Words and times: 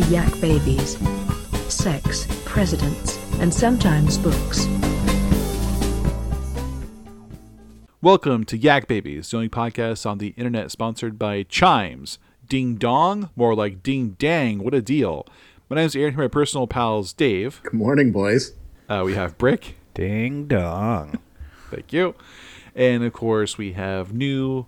the 0.00 0.06
Yak 0.12 0.40
Babies. 0.40 0.96
Sex, 1.72 2.26
presidents, 2.46 3.18
and 3.38 3.52
sometimes 3.52 4.16
books. 4.16 4.66
Welcome 8.00 8.44
to 8.46 8.56
Yak 8.56 8.88
Babies, 8.88 9.30
the 9.30 9.36
only 9.36 9.48
podcast 9.50 10.08
on 10.08 10.18
the 10.18 10.28
internet 10.38 10.70
sponsored 10.70 11.18
by 11.18 11.42
Chimes. 11.42 12.18
Ding 12.48 12.76
dong, 12.76 13.28
more 13.36 13.54
like 13.54 13.82
ding 13.82 14.16
dang. 14.18 14.62
What 14.62 14.72
a 14.72 14.80
deal! 14.80 15.26
My 15.68 15.76
name 15.76 15.86
is 15.86 15.96
Aaron. 15.96 16.14
Here, 16.14 16.22
my 16.22 16.28
personal 16.28 16.66
pals, 16.66 17.12
Dave. 17.12 17.60
Good 17.62 17.74
morning, 17.74 18.10
boys. 18.10 18.54
Uh, 18.88 19.02
we 19.04 19.14
have 19.14 19.36
Brick. 19.36 19.76
Ding 19.92 20.46
dong. 20.46 21.18
Thank 21.70 21.92
you. 21.92 22.14
And 22.74 23.04
of 23.04 23.12
course, 23.12 23.58
we 23.58 23.72
have 23.74 24.14
new 24.14 24.66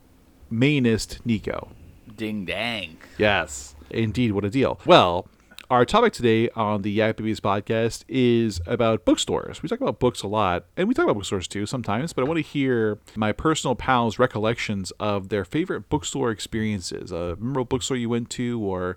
mainist 0.52 1.24
Nico. 1.24 1.70
Ding 2.14 2.44
dang. 2.44 2.98
Yes, 3.16 3.74
indeed, 3.92 4.32
what 4.32 4.44
a 4.44 4.50
deal. 4.50 4.80
Well, 4.86 5.28
our 5.70 5.84
topic 5.86 6.12
today 6.12 6.50
on 6.50 6.82
the 6.82 6.90
Yak 6.90 7.16
Babies 7.16 7.40
podcast 7.40 8.04
is 8.08 8.60
about 8.66 9.04
bookstores. 9.04 9.62
We 9.62 9.68
talk 9.68 9.80
about 9.80 9.98
books 9.98 10.22
a 10.22 10.26
lot, 10.28 10.66
and 10.76 10.86
we 10.86 10.94
talk 10.94 11.04
about 11.04 11.14
bookstores 11.14 11.48
too 11.48 11.64
sometimes, 11.64 12.12
but 12.12 12.22
I 12.22 12.28
want 12.28 12.38
to 12.38 12.42
hear 12.42 12.98
my 13.16 13.32
personal 13.32 13.74
pals' 13.74 14.18
recollections 14.18 14.90
of 15.00 15.30
their 15.30 15.44
favorite 15.44 15.88
bookstore 15.88 16.30
experiences. 16.30 17.12
Uh, 17.12 17.16
a 17.16 17.36
memorable 17.36 17.64
bookstore 17.64 17.96
you 17.96 18.08
went 18.08 18.28
to, 18.30 18.60
or 18.60 18.96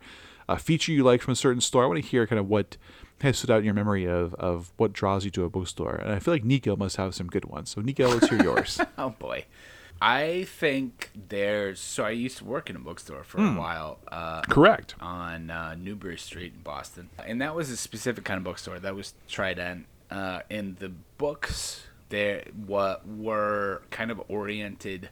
a 0.50 0.58
feature 0.58 0.92
you 0.92 1.04
liked 1.04 1.24
from 1.24 1.32
a 1.32 1.36
certain 1.38 1.62
store. 1.62 1.84
I 1.84 1.88
want 1.88 2.04
to 2.04 2.08
hear 2.10 2.28
kind 2.28 2.40
of 2.40 2.50
what 2.50 2.78
has 3.22 3.38
stood 3.38 3.52
out 3.52 3.60
in 3.60 3.66
your 3.66 3.74
memory 3.74 4.06
of, 4.06 4.34
of 4.36 4.74
what 4.76 4.92
draws 4.92 5.24
you 5.24 5.32
to 5.32 5.46
a 5.46 5.50
bookstore. 5.50 5.96
And 5.96 6.12
I 6.12 6.20
feel 6.20 6.34
like 6.34 6.44
Nico 6.44 6.76
must 6.76 6.98
have 6.98 7.16
some 7.16 7.28
good 7.28 7.46
ones. 7.46 7.70
So, 7.70 7.82
Nico, 7.82 8.10
let's 8.10 8.28
hear 8.30 8.44
yours. 8.44 8.82
Oh 8.98 9.12
boy. 9.12 9.46
I 10.02 10.44
think 10.44 11.12
there's 11.30 11.80
so 11.80 12.04
I 12.04 12.10
used 12.12 12.38
to 12.40 12.46
work 12.46 12.70
in 12.70 12.76
a 12.76 12.80
bookstore 12.80 13.24
for 13.24 13.38
Hmm. 13.40 13.58
a 13.58 13.60
while 13.60 14.00
uh, 14.12 14.42
Correct. 14.42 14.96
on 15.00 15.50
uh, 15.50 15.76
Newbury 15.76 16.18
Street 16.18 16.54
in 16.56 16.62
Boston, 16.62 17.10
and 17.26 17.42
that 17.42 17.56
was 17.56 17.70
a 17.70 17.78
specific 17.78 18.24
kind 18.26 18.38
of 18.38 18.44
bookstore 18.44 18.80
that 18.80 18.96
was 18.96 19.14
Trident. 19.28 19.86
Uh, 20.12 20.42
and 20.52 20.78
the 20.78 20.90
books 21.18 21.88
there 22.10 22.44
what 22.68 23.08
were 23.08 23.82
kind 23.90 24.12
of 24.12 24.22
oriented. 24.28 25.10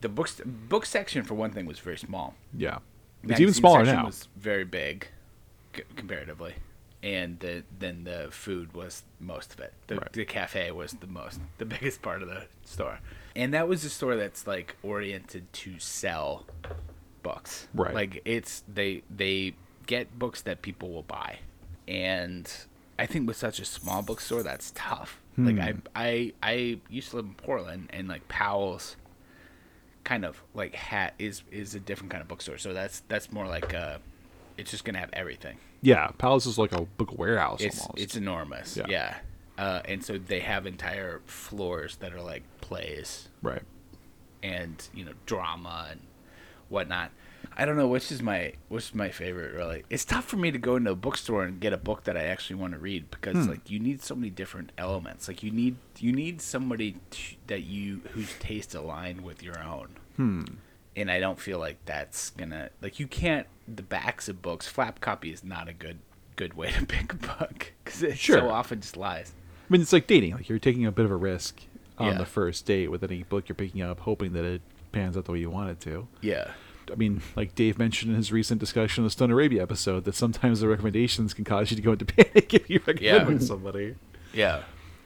The 0.00 0.08
books 0.08 0.40
book 0.44 0.84
section 0.86 1.22
for 1.22 1.34
one 1.34 1.50
thing 1.52 1.66
was 1.66 1.78
very 1.78 1.98
small. 1.98 2.34
Yeah. 2.56 2.78
It's 3.22 3.28
Magazine 3.28 3.42
even 3.44 3.54
smaller 3.54 3.84
section 3.84 3.96
now. 4.00 4.06
Was 4.06 4.26
very 4.36 4.64
big, 4.64 5.06
c- 5.76 5.84
comparatively, 5.94 6.54
and 7.02 7.38
the, 7.40 7.64
then 7.78 8.04
the 8.04 8.28
food 8.30 8.74
was 8.74 9.02
most 9.18 9.52
of 9.54 9.60
it. 9.60 9.72
The, 9.88 9.96
Right. 9.96 10.12
the 10.12 10.24
cafe 10.24 10.70
was 10.70 10.92
the 10.92 11.06
most, 11.06 11.40
the 11.58 11.64
biggest 11.74 12.02
part 12.02 12.22
of 12.22 12.28
the 12.28 12.46
store, 12.64 12.98
and 13.34 13.52
that 13.54 13.66
was 13.68 13.84
a 13.84 13.90
store 13.90 14.16
that's 14.16 14.46
like 14.46 14.76
oriented 14.82 15.52
to 15.52 15.78
sell 15.78 16.46
books. 17.22 17.68
Right. 17.74 17.94
Like 17.94 18.22
it's 18.24 18.62
they 18.72 19.02
they 19.14 19.54
get 19.86 20.18
books 20.18 20.42
that 20.42 20.62
people 20.62 20.90
will 20.90 21.02
buy, 21.02 21.38
and 21.88 22.50
I 22.98 23.06
think 23.06 23.26
with 23.26 23.36
such 23.36 23.58
a 23.58 23.64
small 23.64 24.02
bookstore, 24.02 24.42
that's 24.42 24.72
tough. 24.74 25.18
Like 25.38 25.58
I 25.58 25.74
I 25.96 26.32
I 26.42 26.78
used 26.90 27.10
to 27.10 27.16
live 27.16 27.24
in 27.24 27.34
Portland, 27.34 27.88
and 27.90 28.06
like 28.06 28.28
Powell's 28.28 28.96
kind 30.04 30.24
of 30.24 30.42
like 30.52 30.74
hat 30.74 31.14
is 31.18 31.42
is 31.50 31.74
a 31.74 31.80
different 31.80 32.10
kind 32.10 32.20
of 32.20 32.28
bookstore. 32.28 32.58
So 32.58 32.72
that's 32.74 33.00
that's 33.08 33.32
more 33.32 33.46
like 33.46 33.72
uh 33.72 33.98
it's 34.62 34.70
just 34.70 34.84
gonna 34.84 35.00
have 35.00 35.10
everything. 35.12 35.58
Yeah. 35.82 36.06
Powell's 36.18 36.46
is 36.46 36.56
like 36.56 36.72
a 36.72 36.82
book 36.82 37.18
warehouse 37.18 37.60
It's 37.60 37.80
almost. 37.80 37.98
it's 38.00 38.16
enormous. 38.16 38.76
Yeah. 38.76 38.86
Yeah. 38.88 39.16
Uh, 39.58 39.82
and 39.84 40.04
so 40.04 40.16
they 40.16 40.40
have 40.40 40.66
entire 40.66 41.20
floors 41.26 41.96
that 41.96 42.14
are 42.14 42.22
like 42.22 42.42
plays 42.60 43.28
right. 43.42 43.62
and 44.42 44.88
you 44.94 45.04
know 45.04 45.12
drama 45.26 45.88
and 45.90 46.00
whatnot. 46.68 47.10
I 47.56 47.64
don't 47.66 47.76
know 47.76 47.88
which 47.88 48.10
is 48.12 48.22
my 48.22 48.52
which 48.68 48.84
is 48.84 48.94
my 48.94 49.10
favorite 49.10 49.52
really. 49.52 49.82
It's 49.90 50.04
tough 50.04 50.24
for 50.24 50.36
me 50.36 50.52
to 50.52 50.58
go 50.58 50.76
into 50.76 50.92
a 50.92 50.96
bookstore 50.96 51.42
and 51.42 51.60
get 51.60 51.72
a 51.72 51.76
book 51.76 52.04
that 52.04 52.16
I 52.16 52.24
actually 52.24 52.56
want 52.56 52.72
to 52.72 52.78
read 52.78 53.10
because 53.10 53.48
like 53.48 53.68
you 53.68 53.80
need 53.80 54.00
so 54.00 54.14
many 54.14 54.30
different 54.30 54.70
elements. 54.78 55.26
Like 55.26 55.42
you 55.42 55.50
need 55.50 55.76
you 55.98 56.12
need 56.12 56.40
somebody 56.40 56.96
to, 57.10 57.34
that 57.48 57.64
you 57.64 58.02
whose 58.12 58.32
tastes 58.38 58.74
align 58.76 59.24
with 59.24 59.42
your 59.42 59.60
own. 59.60 59.88
Hmm. 60.16 60.44
And 60.96 61.10
I 61.10 61.20
don't 61.20 61.40
feel 61.40 61.58
like 61.58 61.78
that's 61.86 62.30
gonna 62.30 62.70
like 62.82 63.00
you 63.00 63.06
can't 63.06 63.46
the 63.66 63.82
backs 63.82 64.28
of 64.28 64.42
books 64.42 64.66
flap 64.66 65.00
copy 65.00 65.30
is 65.32 65.42
not 65.42 65.68
a 65.68 65.72
good 65.72 65.98
good 66.36 66.54
way 66.54 66.70
to 66.78 66.84
pick 66.86 67.12
a 67.12 67.16
book 67.16 67.72
because 67.84 68.02
it 68.02 68.18
Sure. 68.18 68.38
so 68.40 68.50
often 68.50 68.80
just 68.80 68.96
lies. 68.96 69.32
I 69.68 69.72
mean, 69.72 69.80
it's 69.80 69.92
like 69.92 70.06
dating. 70.06 70.32
Like 70.34 70.48
you're 70.48 70.58
taking 70.58 70.84
a 70.84 70.92
bit 70.92 71.04
of 71.06 71.10
a 71.10 71.16
risk 71.16 71.60
on 71.98 72.12
Yeah. 72.12 72.18
the 72.18 72.26
first 72.26 72.66
date 72.66 72.90
with 72.90 73.02
any 73.02 73.22
book 73.22 73.48
you're 73.48 73.56
picking 73.56 73.80
up, 73.82 74.00
hoping 74.00 74.32
that 74.34 74.44
it 74.44 74.60
pans 74.92 75.16
out 75.16 75.24
the 75.24 75.32
way 75.32 75.38
you 75.38 75.48
want 75.50 75.70
it 75.70 75.80
to. 75.80 76.08
Yeah. 76.20 76.50
I 76.90 76.94
mean, 76.96 77.22
like 77.36 77.54
Dave 77.54 77.78
mentioned 77.78 78.10
in 78.10 78.16
his 78.16 78.32
recent 78.32 78.60
discussion 78.60 79.02
of 79.02 79.06
the 79.06 79.10
Stone 79.12 79.30
Arabia 79.30 79.62
episode, 79.62 80.04
that 80.04 80.14
sometimes 80.14 80.60
the 80.60 80.68
recommendations 80.68 81.32
can 81.32 81.44
cause 81.44 81.70
you 81.70 81.76
to 81.76 81.82
go 81.82 81.92
into 81.92 82.04
panic 82.06 82.52
if 82.52 82.68
you 82.68 82.80
recommend 82.86 83.40
Yeah. 83.40 83.46
somebody. 83.46 83.94
Yeah. 84.34 84.64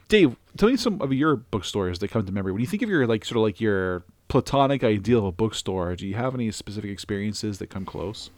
Dave, 0.09 0.35
tell 0.57 0.69
me 0.69 0.75
some 0.75 1.01
of 1.01 1.13
your 1.13 1.35
book 1.35 1.63
stories 1.63 1.99
that 1.99 2.09
come 2.09 2.25
to 2.25 2.31
memory. 2.31 2.51
When 2.51 2.61
you 2.61 2.67
think 2.67 2.81
of 2.81 2.89
your 2.89 3.05
like 3.07 3.23
sort 3.23 3.37
of 3.37 3.43
like 3.43 3.61
your 3.61 4.03
platonic 4.27 4.83
ideal 4.83 5.19
of 5.19 5.25
a 5.25 5.31
bookstore, 5.31 5.95
do 5.95 6.05
you 6.07 6.15
have 6.15 6.33
any 6.35 6.51
specific 6.51 6.91
experiences 6.91 7.59
that 7.59 7.69
come 7.69 7.85
close? 7.85 8.29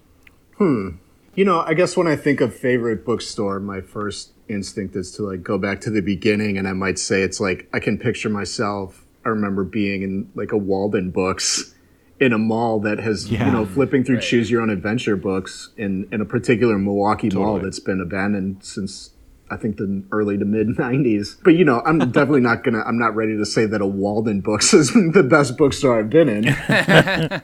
Hmm. 0.58 0.90
You 1.36 1.46
know, 1.46 1.62
I 1.62 1.74
guess 1.74 1.96
when 1.96 2.08
I 2.08 2.16
think 2.16 2.42
of 2.42 2.56
favorite 2.56 3.06
bookstore, 3.06 3.60
my 3.60 3.82
first 3.82 4.32
instinct 4.50 4.96
is 4.96 5.12
to 5.14 5.24
like 5.24 5.44
go 5.44 5.58
back 5.58 5.80
to 5.82 5.90
the 5.90 6.02
beginning, 6.02 6.58
and 6.58 6.68
I 6.68 6.74
might 6.74 7.00
say 7.00 7.22
it's 7.22 7.40
like 7.40 7.70
I 7.72 7.80
can 7.80 7.98
picture 7.98 8.30
myself. 8.30 9.06
I 9.26 9.30
remember 9.30 9.64
being 9.64 10.02
in 10.02 10.30
like 10.36 10.52
a 10.52 10.58
Walden 10.58 11.12
Books 11.12 11.76
in 12.20 12.34
a 12.34 12.38
mall 12.38 12.80
that 12.82 13.00
has 13.00 13.32
Yeah. 13.32 13.46
you 13.46 13.52
know 13.54 13.66
flipping 13.66 14.04
through 14.04 14.16
Right. 14.16 14.24
choose 14.24 14.52
your 14.52 14.62
own 14.62 14.70
adventure 14.70 15.16
books 15.16 15.70
in 15.78 16.08
in 16.12 16.20
a 16.20 16.26
particular 16.26 16.78
Milwaukee 16.78 17.30
mall 17.30 17.60
that's 17.60 17.80
been 17.80 18.02
abandoned 18.02 18.58
since 18.64 19.12
I 19.52 19.58
think 19.58 19.78
the 19.78 20.04
early 20.12 20.38
to 20.38 20.46
mid 20.46 20.68
'90s. 20.78 21.38
But 21.44 21.56
you 21.56 21.66
know, 21.66 21.82
I'm 21.86 21.98
definitely 22.12 22.42
not 22.42 22.64
gonna. 22.64 22.82
I'm 22.86 22.98
not 22.98 23.16
ready 23.16 23.36
to 23.38 23.46
say 23.46 23.66
that 23.66 23.82
a 23.82 23.86
Walden 23.88 24.42
Books 24.42 24.74
is 24.74 24.92
the 25.14 25.24
best 25.24 25.58
bookstore 25.58 26.00
I've 26.00 26.10
been 26.10 26.30
in. 26.30 27.42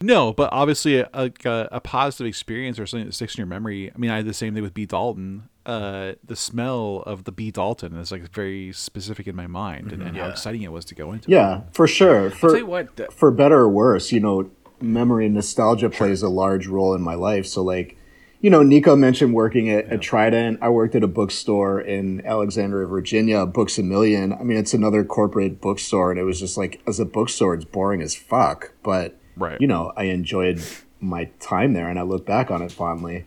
No, 0.00 0.32
but 0.32 0.50
obviously 0.52 0.98
a, 1.00 1.08
a, 1.12 1.32
a 1.72 1.80
positive 1.80 2.26
experience 2.28 2.78
or 2.78 2.86
something 2.86 3.06
that 3.06 3.12
sticks 3.14 3.34
in 3.34 3.40
your 3.40 3.46
memory. 3.48 3.90
I 3.92 3.98
mean, 3.98 4.10
I 4.10 4.16
had 4.16 4.26
the 4.26 4.32
same 4.34 4.54
thing 4.54 4.62
with 4.62 4.72
B. 4.74 4.86
Dalton. 4.86 5.48
Uh, 5.66 6.12
the 6.24 6.36
smell 6.36 7.02
of 7.04 7.24
the 7.24 7.32
B. 7.32 7.50
Dalton 7.50 7.94
is 7.96 8.10
like 8.12 8.32
very 8.32 8.72
specific 8.72 9.26
in 9.26 9.34
my 9.36 9.46
mind, 9.46 9.92
and, 9.92 10.02
and 10.02 10.16
how 10.16 10.28
exciting 10.28 10.62
it 10.62 10.72
was 10.72 10.84
to 10.86 10.94
go 10.94 11.12
into. 11.12 11.30
Yeah, 11.30 11.62
for 11.72 11.86
sure. 11.86 12.30
For 12.30 12.48
tell 12.50 12.58
you 12.58 12.66
what, 12.66 12.96
the- 12.96 13.08
for 13.08 13.30
better 13.30 13.58
or 13.58 13.68
worse, 13.68 14.10
you 14.12 14.20
know, 14.20 14.50
memory 14.80 15.26
and 15.26 15.34
nostalgia 15.34 15.90
plays 15.90 16.22
a 16.22 16.28
large 16.30 16.66
role 16.68 16.94
in 16.94 17.02
my 17.02 17.14
life. 17.14 17.44
So 17.46 17.62
like, 17.62 17.97
you 18.40 18.50
know, 18.50 18.62
Nico 18.62 18.94
mentioned 18.94 19.34
working 19.34 19.68
at, 19.70 19.86
at 19.86 20.00
Trident. 20.00 20.58
I 20.62 20.68
worked 20.68 20.94
at 20.94 21.02
a 21.02 21.08
bookstore 21.08 21.80
in 21.80 22.24
Alexandria, 22.24 22.86
Virginia, 22.86 23.46
Books 23.46 23.78
a 23.78 23.82
Million. 23.82 24.32
I 24.32 24.42
mean, 24.44 24.56
it's 24.56 24.74
another 24.74 25.04
corporate 25.04 25.60
bookstore, 25.60 26.10
and 26.10 26.20
it 26.20 26.24
was 26.24 26.38
just 26.38 26.56
like, 26.56 26.80
as 26.86 27.00
a 27.00 27.04
bookstore, 27.04 27.54
it's 27.54 27.64
boring 27.64 28.00
as 28.02 28.14
fuck. 28.14 28.72
But 28.82 29.16
Right. 29.36 29.60
you 29.60 29.66
know, 29.66 29.92
I 29.96 30.04
enjoyed 30.04 30.60
my 31.00 31.26
time 31.40 31.72
there, 31.72 31.88
and 31.88 31.98
I 31.98 32.02
look 32.02 32.26
back 32.26 32.50
on 32.50 32.62
it 32.62 32.72
fondly. 32.72 33.24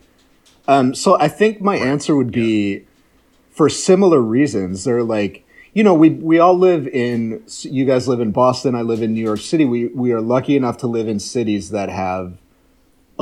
Um, 0.68 0.94
so 0.94 1.18
I 1.18 1.28
think 1.28 1.60
my 1.60 1.76
answer 1.76 2.14
would 2.14 2.30
be 2.30 2.84
for 3.50 3.68
similar 3.68 4.20
reasons. 4.20 4.84
They're 4.84 5.02
like, 5.02 5.44
you 5.74 5.82
know, 5.82 5.94
we 5.94 6.10
we 6.10 6.38
all 6.38 6.56
live 6.56 6.86
in. 6.86 7.42
You 7.62 7.84
guys 7.84 8.06
live 8.06 8.20
in 8.20 8.30
Boston. 8.30 8.74
I 8.74 8.82
live 8.82 9.02
in 9.02 9.14
New 9.14 9.24
York 9.24 9.40
City. 9.40 9.64
We 9.64 9.86
we 9.88 10.12
are 10.12 10.20
lucky 10.20 10.54
enough 10.54 10.76
to 10.78 10.86
live 10.86 11.08
in 11.08 11.18
cities 11.18 11.70
that 11.70 11.88
have. 11.88 12.36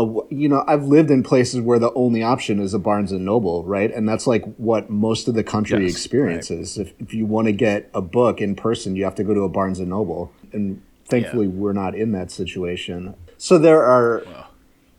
A, 0.00 0.34
you 0.34 0.48
know, 0.48 0.64
I've 0.66 0.84
lived 0.84 1.10
in 1.10 1.22
places 1.22 1.60
where 1.60 1.78
the 1.78 1.92
only 1.94 2.22
option 2.22 2.60
is 2.60 2.74
a 2.74 2.78
Barnes 2.78 3.12
and 3.12 3.24
Noble, 3.24 3.64
right? 3.64 3.92
And 3.92 4.08
that's 4.08 4.26
like 4.26 4.44
what 4.56 4.90
most 4.90 5.28
of 5.28 5.34
the 5.34 5.44
country 5.44 5.84
Yes, 5.84 5.92
experiences. 5.92 6.78
If, 6.78 6.92
if 6.98 7.14
you 7.14 7.26
want 7.26 7.46
to 7.46 7.52
get 7.52 7.90
a 7.94 8.00
book 8.00 8.40
in 8.40 8.56
person, 8.56 8.96
you 8.96 9.04
have 9.04 9.14
to 9.16 9.24
go 9.24 9.34
to 9.34 9.42
a 9.42 9.48
Barnes 9.48 9.78
and 9.78 9.90
Noble. 9.90 10.32
And 10.52 10.82
thankfully, 11.06 11.48
we're 11.48 11.72
not 11.72 11.94
in 11.94 12.12
that 12.12 12.30
situation. 12.30 13.14
So 13.38 13.58
there 13.58 13.82
are 13.82 14.24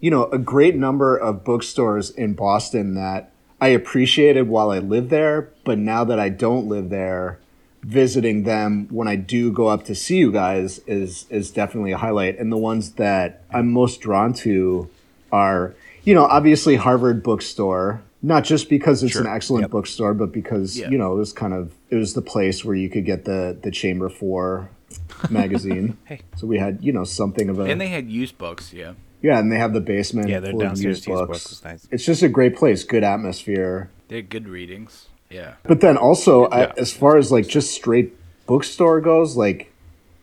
you 0.01 0.09
know, 0.09 0.25
a 0.25 0.37
great 0.37 0.75
number 0.75 1.15
of 1.15 1.45
bookstores 1.45 2.09
in 2.09 2.33
Boston 2.33 2.95
that 2.95 3.31
I 3.61 3.69
appreciated 3.69 4.49
while 4.49 4.71
I 4.71 4.79
lived 4.79 5.11
there, 5.11 5.51
but 5.63 5.77
now 5.77 6.03
that 6.03 6.19
I 6.19 6.29
don't 6.29 6.67
live 6.67 6.89
there, 6.89 7.39
visiting 7.83 8.43
them 8.43 8.87
when 8.89 9.07
I 9.07 9.15
do 9.15 9.51
go 9.51 9.67
up 9.67 9.85
to 9.85 9.95
see 9.95 10.17
you 10.17 10.31
guys 10.31 10.79
is 10.87 11.25
is 11.29 11.51
definitely 11.51 11.91
a 11.91 11.97
highlight. 11.97 12.37
And 12.39 12.51
the 12.51 12.57
ones 12.57 12.93
that 12.93 13.43
I'm 13.51 13.71
most 13.71 14.01
drawn 14.01 14.33
to 14.35 14.89
are, 15.31 15.73
you 16.03 16.13
know, 16.13 16.25
obviously 16.25 16.75
Harvard 16.75 17.23
Bookstore, 17.23 18.01
not 18.21 18.43
just 18.43 18.69
because 18.69 19.01
it's 19.03 19.15
an 19.15 19.27
excellent 19.27 19.71
bookstore, 19.71 20.13
but 20.13 20.31
because, 20.31 20.77
Yeah. 20.77 20.89
you 20.89 20.97
know, 20.97 21.13
it 21.13 21.17
was 21.17 21.33
kind 21.33 21.53
of 21.53 21.73
it 21.89 21.95
was 21.95 22.13
the 22.13 22.21
place 22.21 22.63
where 22.63 22.75
you 22.75 22.89
could 22.89 23.05
get 23.05 23.25
the 23.25 23.57
the 23.61 23.71
Chamber 23.71 24.09
4 24.09 24.69
magazine. 25.29 25.97
Hey. 26.05 26.21
So 26.35 26.47
we 26.47 26.57
had, 26.59 26.79
you 26.83 26.91
know, 26.91 27.03
something 27.03 27.49
of 27.49 27.59
a 27.59 27.63
and 27.63 27.79
they 27.81 27.87
had 27.87 28.09
used 28.09 28.37
books, 28.37 28.73
yeah. 28.73 28.93
yeah, 29.21 29.39
and 29.39 29.51
they 29.51 29.57
have 29.57 29.73
the 29.73 29.81
basement. 29.81 30.29
Yeah, 30.29 30.37
of 30.37 30.43
downstairs 30.59 30.83
used 30.83 31.07
used 31.07 31.27
books. 31.27 31.43
books 31.43 31.63
nice. 31.63 31.87
It's 31.91 32.05
just 32.05 32.21
a 32.21 32.29
great 32.29 32.55
place, 32.55 32.83
good 32.83 33.03
atmosphere. 33.03 33.89
They 34.07 34.17
had 34.17 34.29
good 34.29 34.47
readings. 34.49 35.07
Yeah. 35.31 35.53
But 35.63 35.81
then 35.81 35.97
also, 35.97 36.45
I, 36.45 36.71
as 36.77 36.91
far 36.93 37.17
as 37.17 37.31
like 37.31 37.47
just 37.47 37.71
straight 37.73 38.13
bookstore 38.45 38.99
goes, 39.01 39.37
like 39.37 39.71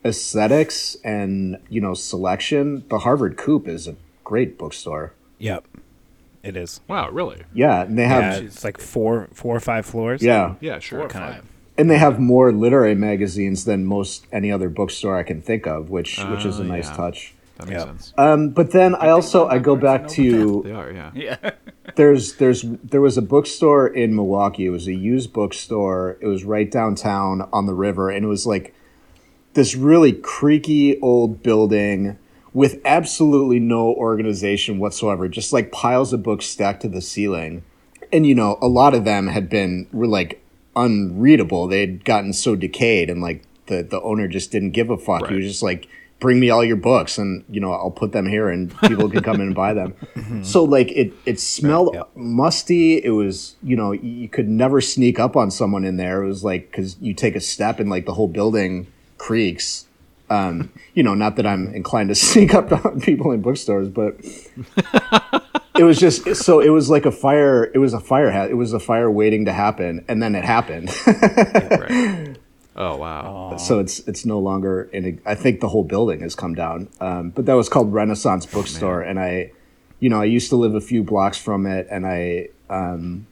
aesthetics 0.04 0.96
and 1.04 1.58
you 1.68 1.80
know 1.80 1.94
selection, 1.94 2.84
the 2.88 2.98
Harvard 3.00 3.36
Coop 3.36 3.68
is 3.68 3.86
a 3.88 3.96
great 4.24 4.58
bookstore. 4.58 5.12
Yep. 5.38 5.64
it 6.42 6.56
is. 6.56 6.80
Wow, 6.88 7.10
really? 7.10 7.42
Yeah, 7.54 7.82
and 7.82 7.96
they 7.98 8.02
Yeah, 8.02 8.32
have 8.32 8.42
it's 8.44 8.64
like 8.64 8.78
four, 8.78 9.28
four 9.32 9.54
or 9.56 9.60
five 9.60 9.86
floors. 9.86 10.22
yeah, 10.22 10.54
Yeah, 10.60 10.74
Four 10.74 10.80
sure. 10.80 11.00
or 11.02 11.08
Kind 11.08 11.24
of- 11.24 11.34
five. 11.36 11.44
and 11.76 11.90
they 11.90 11.98
have 11.98 12.18
more 12.18 12.50
literary 12.52 12.94
magazines 12.94 13.64
than 13.64 13.84
most 13.84 14.26
any 14.32 14.50
other 14.50 14.68
bookstore 14.68 15.16
I 15.16 15.22
can 15.22 15.40
think 15.42 15.66
of, 15.66 15.90
which 15.90 16.18
which 16.30 16.44
is 16.44 16.58
a 16.58 16.64
nice 16.64 16.88
yeah. 16.88 16.96
touch. 16.96 17.34
That 17.58 17.68
makes 17.68 17.78
Yeah. 17.80 17.84
sense. 17.86 18.12
Um, 18.18 18.50
but 18.50 18.70
then 18.72 18.94
I 18.94 19.08
also 19.10 19.46
I 19.48 19.58
go 19.58 19.74
back 19.76 20.06
to 20.08 20.62
They 20.64 20.72
are, 20.72 20.90
yeah. 20.92 21.10
Yeah. 21.14 21.50
There's 21.96 22.34
there's 22.34 22.62
there 22.62 23.00
was 23.00 23.16
a 23.16 23.22
bookstore 23.22 23.86
in 23.86 24.14
Milwaukee. 24.14 24.66
It 24.66 24.70
was 24.70 24.86
a 24.86 24.94
used 24.94 25.32
bookstore. 25.32 26.18
It 26.20 26.26
was 26.26 26.44
right 26.44 26.70
downtown 26.70 27.48
on 27.52 27.66
the 27.66 27.74
river, 27.74 28.10
and 28.10 28.24
it 28.24 28.28
was 28.28 28.46
like 28.46 28.74
this 29.54 29.74
really 29.74 30.12
creaky 30.12 31.00
old 31.00 31.42
building 31.42 32.18
with 32.52 32.80
absolutely 32.84 33.60
no 33.60 33.86
organization 33.92 34.78
whatsoever. 34.78 35.28
Just 35.28 35.52
like 35.52 35.72
piles 35.72 36.12
of 36.12 36.22
books 36.22 36.46
stacked 36.46 36.82
to 36.82 36.88
the 36.88 37.02
ceiling, 37.02 37.62
and 38.12 38.26
you 38.26 38.34
know 38.34 38.58
a 38.60 38.68
lot 38.68 38.94
of 38.94 39.04
them 39.04 39.28
had 39.28 39.48
been 39.48 39.88
were 39.92 40.06
like 40.06 40.42
unreadable. 40.76 41.66
They 41.66 41.80
had 41.80 42.04
gotten 42.04 42.32
so 42.32 42.56
decayed, 42.56 43.10
and 43.10 43.20
like 43.20 43.44
the 43.66 43.82
the 43.82 44.00
owner 44.02 44.28
just 44.28 44.50
didn't 44.50 44.70
give 44.72 44.90
a 44.90 44.98
fuck. 44.98 45.28
He 45.28 45.34
was 45.34 45.46
just 45.46 45.62
like. 45.62 45.88
Bring 46.20 46.40
me 46.40 46.50
all 46.50 46.64
your 46.64 46.76
books, 46.76 47.16
and 47.16 47.44
you 47.48 47.60
know 47.60 47.72
I'll 47.72 47.92
put 47.92 48.10
them 48.12 48.26
here, 48.28 48.48
and 48.48 48.76
people 48.82 49.08
can 49.08 49.22
come 49.22 49.36
in 49.36 49.42
and 49.42 49.54
buy 49.54 49.72
them. 49.74 49.94
So 50.42 50.62
like 50.64 50.90
it, 50.92 51.12
it 51.26 51.40
smelled 51.40 51.94
Yep. 51.94 52.10
musty. 52.16 53.02
It 53.02 53.10
was, 53.10 53.56
you 53.62 53.76
know, 53.76 53.92
you 53.92 54.28
could 54.28 54.48
never 54.48 54.80
sneak 54.80 55.18
up 55.18 55.36
on 55.36 55.50
someone 55.50 55.84
in 55.84 55.96
there. 55.96 56.22
It 56.22 56.26
was 56.26 56.42
like 56.44 56.70
because 56.70 56.96
you 57.00 57.14
take 57.14 57.34
a 57.36 57.40
step 57.40 57.80
and 57.80 57.88
like 57.88 58.04
the 58.06 58.14
whole 58.14 58.28
building 58.28 58.86
creaks. 59.16 59.86
Um, 60.30 60.70
you 60.94 61.02
know, 61.02 61.14
not 61.14 61.36
that 61.36 61.46
I'm 61.46 61.72
inclined 61.74 62.08
to 62.10 62.14
sneak 62.14 62.52
up 62.52 62.72
on 62.84 63.00
people 63.00 63.30
in 63.32 63.40
bookstores, 63.40 63.88
but 63.88 64.16
it 65.78 65.84
was 65.84 65.98
just 65.98 66.34
so. 66.36 66.60
It 66.60 66.70
was 66.70 66.90
like 66.90 67.06
a 67.06 67.12
fire. 67.12 67.64
It 67.74 67.78
was 67.78 67.94
a 67.94 68.00
fire. 68.00 68.30
Ha- 68.30 68.44
it 68.50 68.56
was 68.56 68.72
a 68.72 68.80
fire 68.80 69.10
waiting 69.10 69.44
to 69.46 69.52
happen, 69.52 70.04
and 70.08 70.22
then 70.22 70.34
it 70.34 70.44
happened. 70.44 70.90
Right. 71.06 72.27
Oh, 72.80 72.96
wow. 72.96 73.56
so 73.56 73.80
it's 73.80 73.98
it's 74.06 74.24
no 74.24 74.38
longer 74.38 74.88
in. 74.92 75.04
A, 75.04 75.30
I 75.30 75.34
think 75.34 75.60
the 75.60 75.68
whole 75.68 75.82
building 75.84 76.20
has 76.20 76.34
come 76.36 76.54
down. 76.54 76.88
Um, 77.00 77.30
but 77.30 77.44
that 77.46 77.54
was 77.54 77.68
called 77.68 77.92
Renaissance 77.92 78.46
Bookstore, 78.46 79.02
and 79.02 79.18
I, 79.18 79.50
you 79.98 80.08
know, 80.08 80.20
I 80.20 80.26
used 80.26 80.48
to 80.50 80.56
live 80.56 80.74
a 80.76 80.80
few 80.80 81.02
blocks 81.02 81.36
from 81.38 81.66
it, 81.66 81.88
and 81.90 82.06
I, 82.06 82.48
um, 82.70 83.26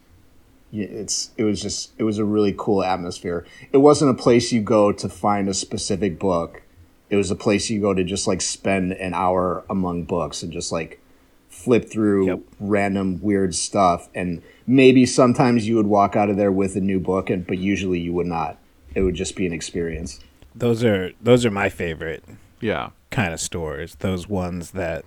it's 0.73 1.31
it 1.37 1.45
was 1.45 1.63
just 1.63 1.93
it 1.97 2.03
was 2.03 2.19
a 2.19 2.25
really 2.25 2.55
cool 2.59 2.83
atmosphere. 2.83 3.47
It 3.73 3.79
wasn't 3.79 4.11
a 4.11 4.21
place 4.21 4.53
you 4.53 4.61
go 4.61 4.91
to 4.93 5.09
find 5.09 5.49
a 5.49 5.55
specific 5.55 6.19
book. 6.19 6.63
It 7.09 7.15
was 7.17 7.31
a 7.31 7.37
place 7.37 7.71
you 7.71 7.81
go 7.81 7.95
to 7.95 8.03
just 8.03 8.27
like 8.27 8.41
spend 8.41 8.93
an 8.95 9.15
hour 9.15 9.65
among 9.71 10.05
books 10.05 10.43
and 10.43 10.53
just 10.53 10.73
like 10.73 11.01
flip 11.49 11.89
through 11.89 12.27
Yep. 12.27 12.41
random 12.61 13.19
weird 13.23 13.55
stuff 13.55 14.09
and 14.15 14.43
maybe 14.67 15.07
sometimes 15.07 15.67
you 15.67 15.77
would 15.77 15.87
walk 15.87 16.15
out 16.15 16.29
of 16.29 16.37
there 16.37 16.53
with 16.53 16.77
a 16.77 16.81
new 16.81 17.01
book 17.01 17.31
and 17.31 17.47
but 17.47 17.57
usually 17.57 17.99
you 17.99 18.13
would 18.13 18.27
not 18.27 18.59
it 18.97 19.03
would 19.03 19.15
just 19.15 19.37
be 19.37 19.47
an 19.47 19.53
experience 19.53 20.19
Those 20.55 20.83
are 20.83 21.13
those 21.21 21.45
are 21.47 21.51
my 21.53 21.69
favorite 21.69 22.25
Yeah. 22.61 22.91
kind 23.11 23.33
of 23.35 23.41
stores. 23.41 23.95
Those 23.97 24.27
ones 24.29 24.71
that 24.73 25.05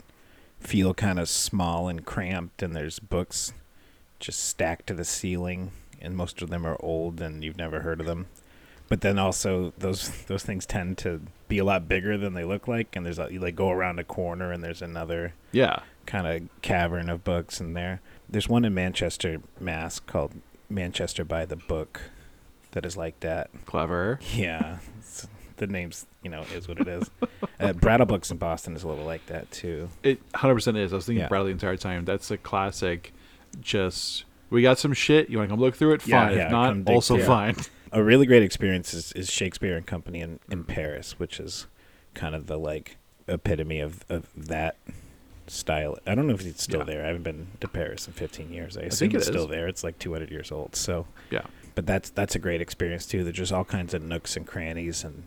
feel 0.60 0.94
kind 0.94 1.20
of 1.20 1.28
small 1.28 1.88
and 1.90 2.06
cramped, 2.06 2.62
and 2.64 2.76
there's 2.76 3.00
books 3.00 3.52
just 4.20 4.44
stacked 4.44 4.88
to 4.88 4.94
the 4.94 5.06
ceiling, 5.06 5.72
and 6.02 6.16
most 6.16 6.42
of 6.42 6.50
them 6.50 6.66
are 6.66 6.78
old 6.80 7.20
and 7.22 7.44
you've 7.44 7.58
never 7.58 7.80
heard 7.82 8.00
of 8.00 8.06
them. 8.06 8.28
But 8.90 9.02
then 9.02 9.18
also 9.20 9.74
those 9.78 10.10
those 10.28 10.44
things 10.44 10.66
tend 10.66 10.98
to 11.00 11.22
be 11.48 11.58
a 11.58 11.64
lot 11.66 11.88
bigger 11.88 12.16
than 12.18 12.34
they 12.36 12.44
look 12.44 12.68
like, 12.68 12.96
and 12.96 13.04
there's 13.06 13.20
a, 13.20 13.28
you 13.32 13.40
like 13.40 13.56
go 13.56 13.72
around 13.72 13.98
a 14.00 14.04
corner 14.04 14.52
and 14.52 14.64
there's 14.64 14.82
another 14.84 15.34
Yeah. 15.52 15.80
kind 16.06 16.28
of 16.28 16.62
cavern 16.62 17.10
of 17.10 17.24
books 17.24 17.60
in 17.60 17.74
there. 17.74 18.02
There's 18.30 18.48
one 18.50 18.66
in 18.66 18.74
Manchester, 18.76 19.42
Mass, 19.60 20.00
called 20.00 20.34
Manchester 20.70 21.24
by 21.26 21.46
the 21.46 21.56
Book, 21.56 22.02
that 22.72 22.86
is 22.86 22.96
like 22.98 23.20
that. 23.22 23.50
Clever. 23.66 24.20
Yeah, 24.34 24.78
the 25.58 25.68
name's 25.68 26.06
you 26.24 26.30
know 26.30 26.44
is 26.54 26.68
what 26.68 26.80
it 26.80 26.88
is. 26.88 27.10
uh, 27.60 27.74
Brattle 27.74 28.06
Books 28.06 28.32
in 28.32 28.38
Boston 28.38 28.76
is 28.76 28.84
a 28.84 28.88
little 28.88 29.06
like 29.06 29.26
that 29.28 29.50
too. 29.52 29.90
It 30.04 30.28
100% 30.34 30.78
is. 30.78 30.94
I 30.94 30.96
was 30.98 31.06
thinking 31.06 31.22
Yeah. 31.22 31.28
Brattle 31.28 31.46
the 31.46 31.52
entire 31.52 31.78
time. 31.78 32.06
That's 32.06 32.30
a 32.32 32.38
classic. 32.38 33.14
Just, 33.62 34.26
we 34.52 34.62
got 34.62 34.78
some 34.78 34.94
shit. 34.94 35.30
You 35.30 35.38
want 35.40 35.50
to 35.50 35.54
come 35.54 35.60
look 35.60 35.76
through 35.76 35.94
it? 35.94 36.02
Fine. 36.04 36.36
yeah, 36.38 36.46
if 36.46 36.52
not, 36.52 36.78
also 36.88 37.18
fine. 37.18 37.56
A 37.92 38.04
really 38.04 38.28
great 38.28 38.44
experience 38.44 38.94
is, 38.94 39.12
is 39.14 39.32
Shakespeare 39.32 39.76
and 39.76 39.84
Company 39.86 40.22
in, 40.22 40.40
in 40.52 40.64
Paris, 40.64 41.18
which 41.18 41.40
is 41.40 41.66
kind 42.14 42.36
of 42.36 42.46
the 42.46 42.60
like 42.60 42.98
epitome 43.28 43.80
of, 43.80 44.06
of 44.10 44.28
that 44.38 44.78
style. 45.48 45.98
I 46.06 46.14
don't 46.14 46.28
know 46.28 46.36
if 46.36 46.46
it's 46.46 46.62
still 46.62 46.82
Yeah. 46.82 46.86
there. 46.86 47.04
I 47.04 47.08
haven't 47.08 47.24
been 47.24 47.48
to 47.62 47.68
Paris 47.68 48.06
in 48.06 48.14
15 48.14 48.54
years. 48.54 48.78
I, 48.78 48.82
think 48.82 48.92
assume 48.94 49.10
it 49.10 49.16
it's 49.16 49.26
still 49.26 49.48
there. 49.48 49.68
It's 49.68 49.84
like 49.84 49.98
200 49.98 50.30
years 50.30 50.52
old. 50.52 50.76
So, 50.76 51.08
Yeah. 51.32 51.42
But 51.76 51.86
that's 51.86 52.10
that's 52.10 52.36
a 52.36 52.40
great 52.40 52.62
experience 52.62 53.06
too. 53.06 53.24
There's 53.24 53.38
just 53.38 53.52
all 53.52 53.66
kinds 53.66 53.94
of 53.94 54.02
nooks 54.02 54.36
and 54.36 54.46
crannies 54.46 55.04
and 55.04 55.24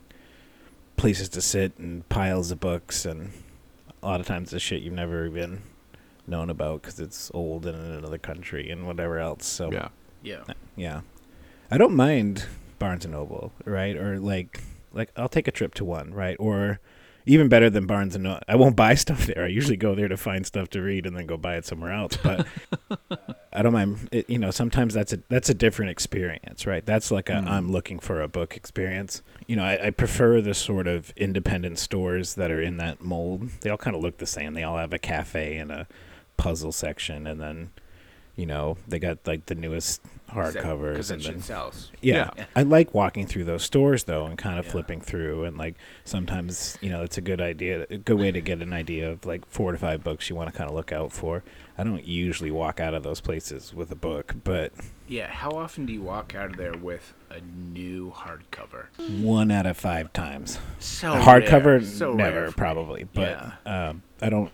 places 0.97 1.29
to 1.31 1.41
sit 1.41 1.77
and 1.79 2.09
piles 2.09 2.51
of 2.51 2.61
books 2.61 3.05
and 3.05 3.33
a 4.03 4.07
lot 4.07 4.21
of 4.21 4.27
times 4.27 4.51
the 4.51 4.61
shit 4.61 4.83
you've 4.83 4.95
never 4.95 5.27
even 5.27 5.63
known 6.27 6.51
about 6.51 6.83
because 6.83 7.01
it's 7.01 7.31
old 7.35 7.67
and 7.67 7.77
in 7.77 7.93
another 7.93 8.19
country 8.19 8.71
and 8.71 8.87
whatever 8.87 9.19
else. 9.19 9.47
So 9.47 9.71
Yeah. 9.73 9.89
Yeah. 10.23 10.43
Uh, 10.49 10.55
yeah, 10.77 11.01
I 11.71 11.79
don't 11.79 11.95
mind 11.95 12.47
Barnes 12.79 13.05
and 13.05 13.13
Noble, 13.15 13.53
right? 13.65 13.97
Or 13.97 14.19
like, 14.19 14.63
like 14.93 15.11
I'll 15.17 15.29
take 15.29 15.49
a 15.49 15.53
trip 15.53 15.75
to 15.75 15.85
one, 15.85 16.13
right? 16.15 16.37
Or 16.39 16.81
even 17.27 17.49
better 17.49 17.71
than 17.71 17.87
Barnes 17.87 18.15
and 18.15 18.25
Noble, 18.25 18.41
I 18.49 18.57
won't 18.57 18.77
buy 18.77 18.95
stuff 18.97 19.27
there. 19.27 19.45
I 19.45 19.49
usually 19.49 19.77
go 19.77 19.95
there 19.95 20.09
to 20.09 20.17
find 20.17 20.47
stuff 20.47 20.69
to 20.71 20.83
read 20.83 21.07
and 21.07 21.17
then 21.17 21.27
go 21.27 21.37
buy 21.37 21.57
it 21.57 21.65
somewhere 21.65 21.93
else. 21.93 22.17
But 22.17 22.47
I 23.53 23.63
don't 23.63 23.73
mind. 23.73 24.09
It, 24.13 24.29
you 24.29 24.39
know, 24.39 24.51
sometimes 24.51 24.95
that's 24.95 25.13
a 25.13 25.19
that's 25.29 25.49
a 25.49 25.55
different 25.55 25.91
experience, 25.91 26.67
right? 26.67 26.85
That's 26.85 27.11
like 27.11 27.27
mm. 27.27 27.47
I'm 27.47 27.71
looking 27.71 27.99
for 27.99 28.21
a 28.21 28.29
book 28.29 28.57
experience. 28.57 29.23
You 29.47 29.57
know, 29.57 29.65
I, 29.65 29.87
I 29.87 29.91
prefer 29.91 30.41
the 30.41 30.55
sort 30.55 30.87
of 30.87 31.13
independent 31.17 31.79
stores 31.79 32.35
that 32.35 32.51
are 32.51 32.61
in 32.61 32.79
that 32.79 33.03
mold. 33.03 33.49
They 33.61 33.71
all 33.71 33.79
kind 33.79 33.97
of 33.97 34.03
look 34.03 34.19
the 34.19 34.27
same. 34.27 34.55
They 34.55 34.63
all 34.63 34.79
have 34.79 34.93
a 34.93 34.99
cafe 34.99 35.57
and 35.57 35.71
a 35.71 35.87
puzzle 36.37 36.73
section, 36.73 37.27
and 37.27 37.41
then 37.41 37.71
you 38.37 38.47
know 38.47 38.77
they 38.89 38.99
got 38.99 39.19
like 39.27 39.47
the 39.47 39.55
newest 39.55 40.01
hardcovers 40.31 40.93
Because 40.93 41.11
and 41.11 41.21
that 41.23 41.33
shit 41.35 41.43
sells. 41.43 41.91
yeah. 42.01 42.31
Yeah. 42.37 42.47
I 42.57 42.63
like 42.63 42.95
walking 42.95 43.27
through 43.27 43.45
those 43.45 43.63
stores 43.65 44.05
though 44.05 44.25
and 44.25 44.39
kind 44.39 44.59
of 44.59 44.65
Yeah. 44.65 44.71
flipping 44.73 45.03
through 45.03 45.45
and 45.45 45.59
like 45.59 45.75
sometimes, 46.07 46.79
you 46.81 46.89
know, 46.89 47.03
it's 47.03 47.19
a 47.19 47.21
good 47.21 47.43
idea, 47.43 47.87
a 47.91 47.99
good 47.99 48.19
way 48.19 48.31
to 48.33 48.41
get 48.41 48.63
an 48.63 48.73
idea 48.73 49.11
of 49.11 49.27
like 49.27 49.45
four 49.51 49.73
to 49.73 49.79
five 49.79 50.03
books 50.03 50.31
you 50.31 50.37
want 50.37 50.51
to 50.51 50.57
kind 50.57 50.71
of 50.71 50.75
look 50.75 50.91
out 50.91 51.13
for. 51.13 51.43
I 51.77 51.85
don't 51.85 52.07
usually 52.07 52.51
walk 52.51 52.81
out 52.81 52.95
of 52.95 53.03
those 53.03 53.21
places 53.21 53.75
with 53.75 53.91
a 53.93 53.95
book, 53.95 54.35
but 54.43 54.73
Yeah. 55.07 55.27
How 55.27 55.51
often 55.51 55.85
do 55.85 55.93
you 55.93 56.01
walk 56.01 56.35
out 56.35 56.53
of 56.53 56.57
there 56.57 56.73
with 56.79 57.13
a 57.31 57.41
new 57.43 58.11
hardcover? 58.13 58.87
one 59.23 59.51
out 59.51 59.67
of 59.67 59.77
five 59.77 60.15
times. 60.15 60.59
So 60.79 61.13
Hardcover. 61.13 61.85
So 61.85 62.15
never 62.15 62.37
rare 62.41 62.45
for 62.47 62.51
me. 62.53 62.55
probably, 62.57 63.05
but 63.13 63.53
um, 63.67 64.03
I 64.23 64.31
don't 64.31 64.51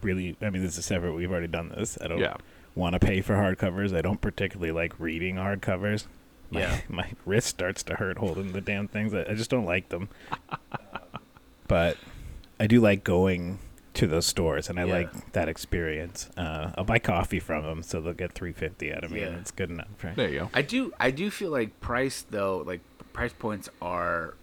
really. 0.00 0.36
I 0.40 0.48
mean, 0.48 0.62
this 0.62 0.78
is 0.78 0.86
separate. 0.86 1.12
We've 1.12 1.30
already 1.30 1.48
done 1.48 1.68
this. 1.68 1.98
I 2.00 2.08
don't 2.08 2.18
Yeah. 2.20 2.36
Want 2.74 2.94
to 2.94 2.98
pay 2.98 3.20
for 3.20 3.34
hardcovers. 3.34 3.96
I 3.96 4.02
don't 4.02 4.20
particularly 4.20 4.72
like 4.72 4.98
reading 4.98 5.36
hardcovers. 5.36 6.06
My, 6.50 6.60
Yeah. 6.60 6.80
my 6.88 7.10
wrist 7.24 7.48
starts 7.48 7.82
to 7.84 7.94
hurt 7.94 8.18
holding 8.18 8.52
the 8.52 8.60
damn 8.60 8.88
things. 8.88 9.14
I, 9.14 9.22
I 9.28 9.34
just 9.34 9.50
don't 9.50 9.64
like 9.66 9.88
them. 9.90 10.08
but 11.68 11.96
I 12.58 12.66
do 12.66 12.80
like 12.80 13.04
going 13.04 13.58
to 13.94 14.06
those 14.08 14.26
stores, 14.26 14.68
and 14.68 14.78
I 14.80 14.84
Yeah. 14.84 14.92
like 14.92 15.32
that 15.32 15.48
experience. 15.48 16.28
Uh, 16.36 16.72
I'll 16.76 16.84
buy 16.84 16.98
coffee 16.98 17.38
from 17.40 17.62
them, 17.64 17.82
so 17.82 18.00
they'll 18.00 18.12
get 18.12 18.32
three 18.32 18.52
fifty 18.52 18.92
out 18.92 19.04
of 19.04 19.12
me, 19.12 19.22
and 19.22 19.34
Yeah. 19.34 19.40
it's 19.40 19.50
good 19.52 19.70
enough. 19.70 19.86
Right? 20.02 20.16
There 20.16 20.28
you 20.28 20.38
go. 20.40 20.50
I 20.52 20.62
do. 20.62 20.92
I 20.98 21.10
do 21.12 21.30
feel 21.30 21.50
like 21.50 21.80
price 21.80 22.24
though, 22.28 22.58
like 22.66 22.80
price 23.12 23.32
points 23.32 23.68
are 23.80 24.34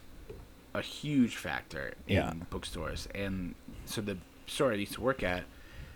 a 0.73 0.81
huge 0.81 1.35
factor 1.35 1.93
in 2.07 2.15
Yeah. 2.15 2.33
bookstores, 2.50 3.09
and 3.13 3.55
so 3.85 4.00
the 4.01 4.17
store 4.47 4.71
I 4.71 4.75
used 4.75 4.93
to 4.93 5.01
work 5.01 5.21
at 5.21 5.43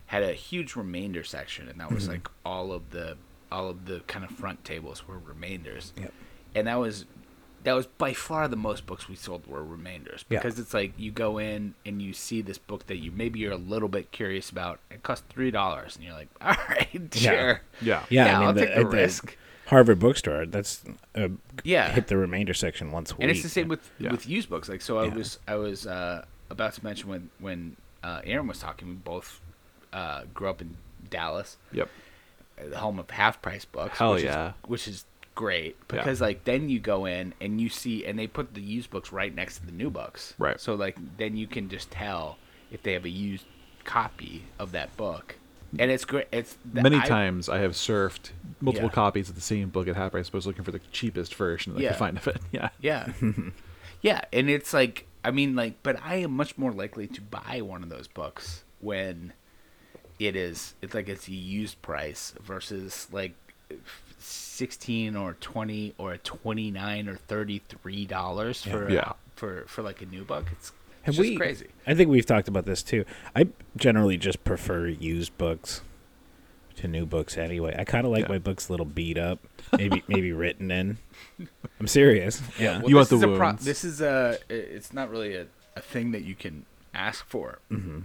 had 0.08 0.24
a 0.24 0.34
huge 0.34 0.76
remainder 0.76 1.24
section, 1.24 1.68
and 1.68 1.80
that 1.80 1.92
was 1.92 2.04
Mm-hmm. 2.04 2.12
like 2.14 2.30
all 2.46 2.72
of 2.72 2.92
the 2.92 3.18
all 3.52 3.70
of 3.70 3.86
the 3.86 4.00
kind 4.08 4.26
of 4.26 4.32
front 4.32 4.64
tables 4.66 5.08
were 5.08 5.18
remainders, 5.20 5.94
Yep. 5.98 6.14
and 6.56 6.68
that 6.68 6.76
was 6.76 7.06
that 7.64 7.74
was 7.74 7.88
by 7.88 8.14
far 8.14 8.48
the 8.48 8.56
most 8.56 8.86
books 8.86 9.10
we 9.10 9.16
sold 9.16 9.48
were 9.48 9.64
remainders 9.64 10.24
Yeah. 10.30 10.38
because 10.40 10.60
it's 10.60 10.74
like 10.74 10.94
you 10.98 11.10
go 11.12 11.40
in 11.40 11.74
and 11.84 12.00
you 12.02 12.14
see 12.14 12.42
this 12.44 12.60
book 12.60 12.86
that 12.88 12.98
you 12.98 13.12
maybe 13.12 13.40
you're 13.40 13.54
a 13.54 13.58
little 13.58 13.88
bit 13.90 14.12
curious 14.12 14.50
about. 14.52 14.80
It 14.92 15.02
costs 15.04 15.26
three 15.30 15.50
dollars, 15.52 15.96
and 15.96 16.06
you're 16.06 16.14
like, 16.14 16.30
all 16.42 16.56
right, 16.70 17.10
sure, 17.14 17.62
Yeah. 17.82 18.04
Yeah, 18.10 18.26
Yeah, 18.26 18.36
I 18.36 18.40
mean, 18.40 18.48
I'll 18.48 18.54
the, 18.54 18.66
take 18.66 18.76
the 18.76 18.82
at 18.82 18.86
risk. 18.88 19.38
Harvard 19.68 19.98
Bookstore. 19.98 20.46
That's 20.46 20.84
uh, 21.16 21.30
Yeah. 21.64 21.90
hit 21.92 22.06
the 22.08 22.18
remainder 22.18 22.54
section 22.54 22.92
once 22.92 23.12
a 23.12 23.16
week. 23.16 23.22
and 23.24 23.32
it's 23.32 23.42
the 23.42 23.50
same 23.50 23.68
with 23.68 23.90
Yeah. 23.98 24.12
with 24.12 24.28
used 24.28 24.48
books. 24.50 24.70
Like 24.70 24.82
so, 24.84 25.00
I 25.00 25.06
Yeah. 25.06 25.16
was 25.16 25.40
I 25.48 25.56
was 25.56 25.88
uh, 25.88 26.24
about 26.52 26.74
to 26.74 26.84
mention 26.84 27.10
when 27.10 27.30
when 27.40 27.78
uh, 28.04 28.22
Aaron 28.26 28.46
was 28.46 28.60
talking. 28.60 28.88
We 28.90 28.94
both 28.94 29.42
uh, 29.96 30.24
grew 30.34 30.50
up 30.50 30.62
in 30.62 30.76
Dallas, 31.10 31.58
Yep. 31.72 31.90
the 32.70 32.78
home 32.78 33.00
of 33.00 33.10
half 33.10 33.42
price 33.42 33.66
books. 33.66 33.98
Hell 33.98 34.14
which 34.14 34.24
yeah. 34.24 34.50
is, 34.50 34.54
which 34.68 34.88
is 34.88 35.06
great 35.36 35.76
Yeah. 35.92 35.98
because 36.00 36.22
like 36.22 36.44
then 36.46 36.70
you 36.70 36.80
go 36.80 37.06
in 37.06 37.34
and 37.42 37.60
you 37.60 37.68
see 37.70 38.06
and 38.06 38.18
they 38.18 38.26
put 38.28 38.54
the 38.54 38.62
used 38.62 38.90
books 38.90 39.12
right 39.12 39.34
next 39.34 39.58
to 39.60 39.66
the 39.66 39.72
new 39.72 39.90
books. 39.90 40.34
Right. 40.38 40.60
So 40.60 40.76
like 40.76 40.98
then 41.18 41.36
you 41.38 41.48
can 41.48 41.70
just 41.70 41.92
tell 41.92 42.38
if 42.72 42.84
they 42.84 42.94
have 42.94 43.06
a 43.06 43.10
used 43.10 43.46
copy 43.84 44.44
of 44.60 44.72
that 44.74 44.96
book. 44.98 45.36
and 45.78 45.92
it's 45.92 46.06
great. 46.06 46.28
It's 46.32 46.56
the- 46.74 46.82
Many 46.82 46.98
I- 46.98 47.06
times 47.06 47.50
I 47.50 47.58
have 47.60 47.72
surfed 47.74 48.32
multiple 48.62 48.90
Yeah. 48.90 48.94
copies 48.94 49.28
of 49.30 49.36
the 49.36 49.42
same 49.42 49.68
book 49.70 49.88
at 49.90 49.96
half 49.98 50.12
price, 50.12 50.32
was 50.32 50.48
looking 50.48 50.64
for 50.64 50.72
the 50.72 50.80
cheapest 50.94 51.36
version 51.36 51.74
that 51.74 51.84
I 51.84 51.88
could 51.90 51.98
find 51.98 52.18
of 52.18 52.28
it. 52.28 52.38
Yeah. 52.54 52.70
Yeah. 52.80 53.12
yeah, 54.02 54.22
and 54.32 54.50
it's 54.50 54.74
like 54.74 55.06
I 55.24 55.32
mean 55.32 55.56
like 55.56 55.82
but 55.84 56.00
I 56.04 56.16
am 56.18 56.32
much 56.32 56.58
more 56.58 56.72
likely 56.72 57.08
to 57.08 57.22
buy 57.22 57.62
one 57.62 57.84
of 57.84 57.90
those 57.90 58.08
books 58.08 58.64
when 58.80 59.34
it 60.20 60.36
is 60.36 60.74
it's 60.82 60.94
like 60.94 61.10
it's 61.10 61.28
a 61.28 61.32
used 61.34 61.82
price 61.82 62.34
versus 62.42 63.08
like 63.12 63.34
16 64.20 65.16
or 65.16 65.34
20 65.40 65.94
or 65.98 66.18
29 66.18 67.10
or 67.10 67.16
33 67.16 68.06
dollars 68.06 68.62
for 68.64 68.90
Yeah. 68.92 69.14
for 69.36 69.66
for 69.68 69.82
like 69.82 70.02
a 70.02 70.06
new 70.06 70.24
book. 70.24 70.46
It's, 70.52 70.72
Have 71.04 71.10
it's 71.14 71.18
just 71.18 71.30
we? 71.30 71.38
crazy. 71.38 71.68
I 71.86 71.94
think 71.94 72.10
we've 72.10 72.26
talked 72.26 72.48
about 72.48 72.66
this 72.66 72.82
too. 72.82 73.06
I 73.36 73.48
generally 73.76 74.18
just 74.18 74.44
prefer 74.44 74.88
used 74.88 75.38
books 75.38 75.82
to 76.78 76.88
new 76.88 77.06
books 77.06 77.38
anyway. 77.38 77.76
I 77.78 77.84
kind 77.84 78.06
of 78.06 78.12
like 78.12 78.24
Yeah. 78.24 78.30
my 78.30 78.40
books 78.40 78.68
a 78.70 78.74
little 78.74 78.86
beat 78.86 79.18
up, 79.18 79.40
maybe 79.78 80.04
maybe 80.08 80.32
written 80.32 80.72
in. 80.72 80.98
I'm 81.80 81.88
serious. 81.88 82.42
Yeah. 82.60 82.80
Well, 82.80 82.90
You 82.90 82.96
want 82.96 83.10
the 83.10 83.18
is 83.18 83.24
a 83.24 83.28
pro- 83.28 83.48
wounds. 83.48 83.66
this 83.66 83.84
is 83.84 84.02
a 84.02 84.38
it's 84.50 84.94
not 84.94 85.10
really 85.10 85.36
a, 85.36 85.48
a 85.76 85.82
thing 85.82 86.12
that 86.12 86.24
you 86.24 86.36
can 86.36 86.66
ask 86.94 87.26
for. 87.28 87.60
Mm-hmm. 87.72 88.00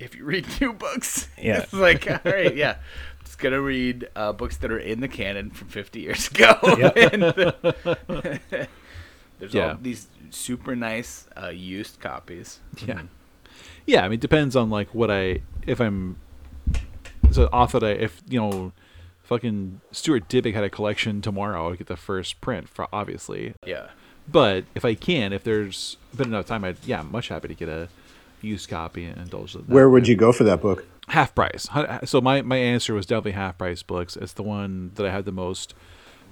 If 0.00 0.16
you 0.16 0.24
read 0.24 0.46
new 0.60 0.72
books, 0.72 1.28
Yeah. 1.40 1.60
it's 1.62 1.72
like 1.72 2.10
all 2.10 2.18
right, 2.24 2.54
yeah, 2.56 2.76
just 3.24 3.38
gonna 3.38 3.60
read 3.60 4.08
uh, 4.16 4.32
books 4.32 4.56
that 4.58 4.72
are 4.72 4.78
in 4.78 5.00
the 5.00 5.08
canon 5.08 5.50
from 5.50 5.68
50 5.68 6.00
years 6.00 6.28
ago. 6.28 6.54
and, 6.96 7.22
there's 9.38 9.54
Yeah. 9.54 9.70
all 9.72 9.78
these 9.80 10.08
super 10.30 10.74
nice 10.76 11.26
uh, 11.40 11.48
used 11.48 12.00
copies. 12.00 12.60
Yeah. 12.86 13.02
Yeah, 13.86 14.04
I 14.04 14.08
mean, 14.08 14.14
it 14.14 14.20
depends 14.20 14.56
on 14.56 14.70
like 14.70 14.94
what 14.94 15.10
I 15.10 15.42
if 15.66 15.80
I'm 15.80 16.16
so 17.30 17.44
author 17.46 17.78
that 17.80 17.86
I 17.86 17.92
if 17.92 18.22
you 18.28 18.40
know 18.40 18.72
fucking 19.22 19.80
Stuart 19.92 20.28
Dybek 20.28 20.54
had 20.54 20.64
a 20.64 20.70
collection 20.70 21.20
tomorrow, 21.20 21.66
I 21.66 21.68
would 21.70 21.78
get 21.78 21.86
the 21.88 21.96
first 21.96 22.40
print 22.40 22.68
for 22.68 22.88
obviously. 22.92 23.54
Yeah, 23.66 23.88
But 24.28 24.64
if 24.74 24.84
I 24.84 24.94
can, 24.94 25.32
if 25.32 25.44
there's 25.44 25.96
been 26.16 26.28
enough 26.28 26.46
time, 26.46 26.64
I'd 26.64 26.76
yeah, 26.84 27.00
I'm 27.00 27.10
much 27.12 27.28
happy 27.28 27.48
to 27.48 27.54
get 27.54 27.68
a 27.68 27.88
used 28.42 28.68
copy 28.68 29.04
and 29.04 29.18
indulge 29.18 29.54
in 29.54 29.62
that. 29.62 29.68
Where 29.68 29.88
would 29.90 30.08
you 30.08 30.16
go 30.16 30.32
for 30.32 30.44
that 30.44 30.60
book? 30.60 30.86
half 31.08 31.34
price? 31.34 31.68
So 32.04 32.20
my 32.20 32.42
my 32.42 32.56
answer 32.56 32.94
was 32.94 33.06
definitely 33.06 33.32
half 33.32 33.58
price 33.58 33.82
books. 33.82 34.16
It's 34.16 34.32
the 34.32 34.42
one 34.42 34.92
that 34.94 35.04
I 35.06 35.10
had 35.10 35.24
the 35.24 35.32
most 35.32 35.74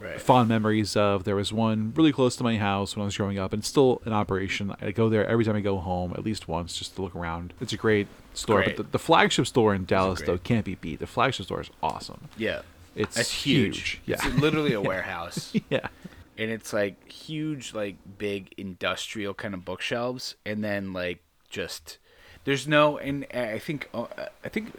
right. 0.00 0.20
fond 0.20 0.48
memories 0.48 0.96
of. 0.96 1.24
There 1.24 1.36
was 1.36 1.52
one 1.52 1.92
really 1.96 2.12
close 2.12 2.36
to 2.36 2.44
my 2.44 2.56
house 2.58 2.94
when 2.96 3.02
I 3.02 3.04
was 3.06 3.16
growing 3.16 3.38
up, 3.38 3.52
and 3.52 3.60
it's 3.60 3.68
still 3.68 4.00
in 4.06 4.12
operation. 4.12 4.74
I 4.80 4.90
go 4.92 5.08
there 5.08 5.26
every 5.26 5.44
time 5.44 5.56
I 5.56 5.60
go 5.60 5.78
home, 5.78 6.12
at 6.12 6.24
least 6.24 6.48
once, 6.48 6.76
just 6.76 6.96
to 6.96 7.02
look 7.02 7.14
around. 7.14 7.52
It's 7.60 7.72
a 7.72 7.76
great 7.76 8.06
store, 8.34 8.62
Great. 8.62 8.76
but 8.76 8.86
the, 8.86 8.92
the 8.92 8.98
flagship 8.98 9.46
store 9.46 9.74
in 9.74 9.84
Dallas 9.84 10.22
though 10.22 10.38
can't 10.38 10.64
be 10.64 10.76
beat. 10.76 11.00
The 11.00 11.06
flagship 11.06 11.46
store 11.46 11.60
is 11.60 11.70
awesome. 11.82 12.28
Yeah, 12.36 12.62
It's 12.94 13.16
That's 13.16 13.32
huge. 13.32 13.76
huge. 13.78 14.00
Yeah, 14.06 14.16
It's 14.24 14.40
literally 14.40 14.74
a 14.74 14.80
warehouse. 14.92 15.52
yeah, 15.70 15.88
and 16.36 16.50
it's 16.50 16.72
like 16.72 17.10
huge 17.10 17.74
like 17.74 17.96
big 18.16 18.54
industrial 18.56 19.34
kind 19.34 19.54
of 19.54 19.64
bookshelves 19.64 20.36
and 20.46 20.62
then 20.62 20.92
like 20.92 21.20
just 21.48 21.98
there's 22.44 22.66
no 22.68 22.98
and 22.98 23.26
i 23.34 23.58
think 23.58 23.88
uh, 23.94 24.06
i 24.44 24.48
think 24.48 24.72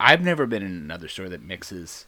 i've 0.00 0.22
never 0.22 0.46
been 0.46 0.62
in 0.62 0.72
another 0.72 1.08
store 1.08 1.28
that 1.28 1.42
mixes 1.42 2.06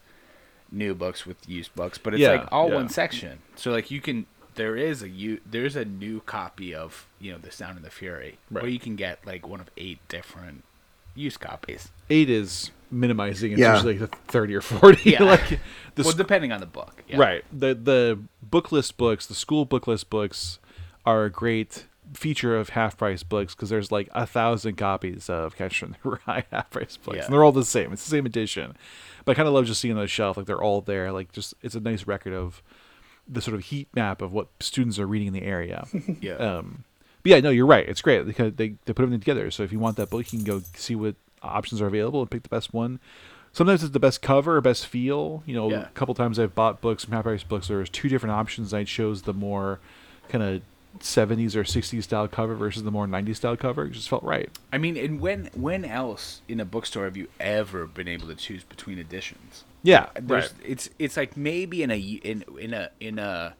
new 0.72 0.94
books 0.94 1.26
with 1.26 1.36
used 1.48 1.74
books 1.74 1.98
but 1.98 2.14
it's 2.14 2.20
Yeah, 2.20 2.32
like 2.32 2.48
all 2.52 2.68
yeah. 2.68 2.74
one 2.76 2.88
section 2.88 3.40
so 3.56 3.70
like 3.72 3.90
you 3.90 4.00
can 4.00 4.26
there 4.54 4.76
is 4.76 5.02
a 5.02 5.08
you 5.08 5.40
there's 5.44 5.74
a 5.76 5.84
new 5.84 6.20
copy 6.20 6.74
of 6.74 7.08
you 7.20 7.32
know 7.32 7.38
the 7.38 7.50
sound 7.50 7.76
of 7.78 7.82
the 7.84 7.90
fury 7.90 8.38
Right. 8.50 8.62
where 8.62 8.70
you 8.70 8.78
can 8.78 8.94
get 8.96 9.24
like 9.26 9.46
one 9.48 9.60
of 9.60 9.70
eight 9.76 9.98
different 10.08 10.62
used 11.14 11.40
copies 11.40 11.88
eight 12.08 12.30
is 12.30 12.70
minimizing. 12.92 13.52
It's 13.52 13.60
Yeah. 13.60 13.74
usually 13.74 13.98
like 13.98 14.10
the 14.10 14.16
thirty 14.28 14.54
or 14.54 14.60
forty. 14.60 15.10
Yeah. 15.10 15.22
like 15.34 15.48
the 15.94 16.02
well 16.02 16.10
sc- 16.12 16.16
depending 16.18 16.50
on 16.52 16.58
the 16.60 16.66
book 16.66 17.02
yeah. 17.08 17.18
Right. 17.18 17.44
The 17.52 17.74
the 17.74 18.18
book 18.42 18.70
list 18.72 18.96
books, 18.96 19.26
the 19.26 19.34
school 19.34 19.64
book 19.64 19.86
list 19.86 20.08
books, 20.10 20.58
are 21.06 21.24
a 21.24 21.30
great 21.30 21.86
feature 22.14 22.56
of 22.56 22.70
half 22.70 22.96
price 22.96 23.22
books 23.22 23.54
because 23.54 23.68
there's 23.70 23.92
like 23.92 24.08
a 24.12 24.26
thousand 24.26 24.76
copies 24.76 25.28
of 25.30 25.56
Catcher 25.56 25.86
in 25.86 25.96
the 26.02 26.18
Rye 26.26 26.44
half 26.50 26.70
price 26.70 26.96
books, 26.96 27.16
Yeah. 27.18 27.24
and 27.24 27.32
they're 27.32 27.44
all 27.44 27.52
the 27.52 27.64
same. 27.64 27.92
It's 27.92 28.04
the 28.04 28.10
same 28.10 28.26
edition, 28.26 28.76
but 29.24 29.32
I 29.32 29.34
kind 29.34 29.48
of 29.48 29.54
love 29.54 29.66
just 29.66 29.80
seeing 29.80 29.94
on 29.96 30.00
the 30.00 30.08
shelf 30.08 30.36
like 30.36 30.46
they're 30.46 30.62
all 30.62 30.80
there. 30.80 31.12
Like 31.12 31.32
just 31.32 31.54
it's 31.62 31.74
a 31.74 31.80
nice 31.80 32.06
record 32.06 32.32
of 32.32 32.62
the 33.28 33.40
sort 33.40 33.54
of 33.54 33.62
heat 33.64 33.88
map 33.94 34.22
of 34.22 34.32
what 34.32 34.48
students 34.58 34.98
are 34.98 35.06
reading 35.06 35.28
in 35.28 35.34
the 35.34 35.42
area. 35.42 35.86
yeah 36.20 36.32
um, 36.34 36.84
but 37.22 37.30
yeah, 37.30 37.40
no, 37.40 37.50
you're 37.50 37.66
right. 37.66 37.88
It's 37.88 38.00
great 38.02 38.26
because 38.26 38.54
they 38.54 38.70
they 38.86 38.92
put 38.92 39.02
everything 39.02 39.20
together. 39.20 39.50
So 39.50 39.62
if 39.62 39.72
you 39.72 39.78
want 39.78 39.96
that 39.98 40.10
book, 40.10 40.32
you 40.32 40.38
can 40.38 40.44
go 40.46 40.62
see 40.74 40.94
what 40.96 41.14
options 41.42 41.80
are 41.80 41.86
available 41.86 42.20
and 42.22 42.30
pick 42.30 42.42
the 42.42 42.48
best 42.48 42.72
one. 42.74 42.98
Sometimes 43.52 43.82
it's 43.82 43.92
the 43.92 43.98
best 44.00 44.22
cover 44.22 44.56
or 44.56 44.60
best 44.60 44.86
feel. 44.86 45.42
You 45.44 45.54
know, 45.54 45.70
Yeah. 45.70 45.82
a 45.82 45.88
couple 45.90 46.14
times 46.14 46.38
I've 46.38 46.54
bought 46.54 46.80
books 46.80 47.04
from 47.04 47.12
half 47.14 47.24
price 47.24 47.42
books. 47.42 47.68
There 47.68 47.78
was 47.78 47.90
two 47.90 48.08
different 48.08 48.32
options. 48.34 48.72
I 48.72 48.84
chose 48.84 49.22
the 49.22 49.34
more 49.34 49.80
kind 50.28 50.42
of 50.44 50.62
70s 50.98 51.54
or 51.54 51.62
60s 51.62 52.02
style 52.02 52.28
cover 52.28 52.54
versus 52.54 52.82
the 52.82 52.90
more 52.90 53.06
90s 53.06 53.36
style 53.36 53.56
cover. 53.56 53.84
It 53.84 53.92
just 53.92 54.08
felt 54.08 54.22
right. 54.22 54.50
I 54.72 54.78
mean, 54.78 54.96
and 54.96 55.20
when 55.20 55.50
when 55.54 55.84
else 55.84 56.42
in 56.48 56.60
a 56.60 56.64
bookstore 56.64 57.04
have 57.04 57.16
you 57.16 57.28
ever 57.38 57.86
been 57.86 58.08
able 58.08 58.26
to 58.28 58.34
choose 58.34 58.64
between 58.64 58.98
editions? 58.98 59.64
Yeah, 59.82 60.08
There's, 60.14 60.52
right. 60.52 60.52
It's 60.64 60.90
it's 60.98 61.16
like 61.16 61.36
maybe 61.36 61.82
in 61.82 61.90
a 61.90 61.98
in 61.98 62.44
in 62.58 62.74
a 62.74 62.90
in 63.00 63.18
a 63.18 63.54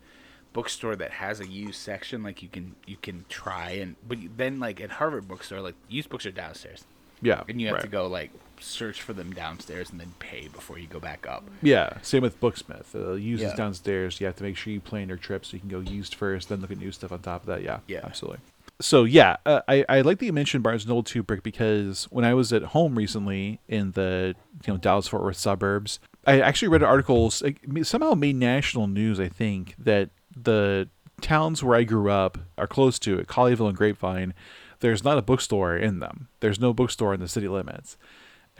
bookstore 0.53 0.97
that 0.97 1.13
has 1.13 1.41
a 1.41 1.47
used 1.47 1.81
section, 1.81 2.23
like 2.23 2.43
you 2.43 2.49
can 2.49 2.75
you 2.87 2.97
can 3.01 3.25
try 3.29 3.71
and 3.71 3.97
but 4.07 4.19
then 4.37 4.59
like 4.61 4.81
at 4.81 4.91
Harvard 4.91 5.29
bookstore, 5.29 5.61
like 5.61 5.77
used 5.89 6.09
books 6.11 6.27
are 6.27 6.33
downstairs, 6.33 6.85
Yeah, 7.23 7.43
and 7.49 7.61
you 7.61 7.69
have 7.69 7.81
to 7.83 7.89
go 7.89 8.07
like 8.07 8.31
search 8.61 9.03
for 9.03 9.13
them 9.13 9.33
downstairs 9.33 9.91
and 9.91 9.99
then 10.01 10.13
pay 10.19 10.49
before 10.49 10.79
you 10.79 10.87
go 10.87 11.01
back 11.01 11.27
up. 11.29 11.45
Yeah, 11.63 11.99
same 12.03 12.23
with 12.23 12.41
Booksmith. 12.41 12.95
Uh, 12.95 13.13
used 13.13 13.43
is 13.43 13.51
Yeah. 13.51 13.57
downstairs. 13.57 14.21
You 14.21 14.27
have 14.27 14.37
to 14.37 14.43
make 14.45 14.57
sure 14.57 14.73
you 14.73 14.81
plan 14.81 15.09
your 15.09 15.17
trip 15.19 15.45
so 15.45 15.55
you 15.55 15.61
can 15.61 15.69
go 15.69 15.81
used 15.81 16.15
first, 16.15 16.49
then 16.49 16.61
look 16.61 16.71
at 16.71 16.79
new 16.79 16.93
stuff 16.93 17.13
on 17.13 17.21
top 17.21 17.43
of 17.43 17.47
that. 17.47 17.63
Yeah, 17.63 17.81
Yeah. 17.87 18.01
absolutely. 18.05 18.41
So 18.81 19.05
yeah, 19.05 19.37
uh, 19.45 19.61
I 19.69 19.85
I 19.89 20.01
like 20.01 20.19
that 20.21 20.25
you 20.27 20.33
mentioned 20.33 20.63
Barnes 20.63 20.85
and 20.85 20.89
Noble 20.89 21.03
too, 21.03 21.23
Brick, 21.23 21.43
because 21.43 22.05
when 22.11 22.25
I 22.25 22.33
was 22.33 22.51
at 22.53 22.63
home 22.63 22.97
recently 22.97 23.61
in 23.69 23.93
the 23.93 24.35
you 24.67 24.73
know 24.73 24.79
Dallas 24.79 25.07
Fort 25.09 25.23
Worth 25.23 25.37
suburbs, 25.37 25.99
I 26.27 26.41
actually 26.41 26.69
read 26.69 26.83
articles 26.83 27.43
like, 27.43 27.61
somehow 27.83 28.15
made 28.15 28.37
national 28.37 28.87
news. 28.87 29.21
I 29.21 29.29
think 29.29 29.75
that 29.79 30.09
the 30.35 30.89
towns 31.21 31.63
where 31.63 31.77
I 31.77 31.83
grew 31.85 32.11
up 32.11 32.39
are 32.57 32.67
close 32.67 32.99
to 33.01 33.19
it, 33.19 33.27
Colleyville 33.27 33.69
and 33.69 33.77
Grapevine. 33.77 34.33
There's 34.79 35.05
not 35.05 35.19
a 35.19 35.23
bookstore 35.23 35.77
in 35.77 35.99
them. 35.99 36.29
There's 36.41 36.59
no 36.59 36.73
bookstore 36.73 37.13
in 37.13 37.21
the 37.21 37.29
city 37.29 37.49
limits, 37.49 37.99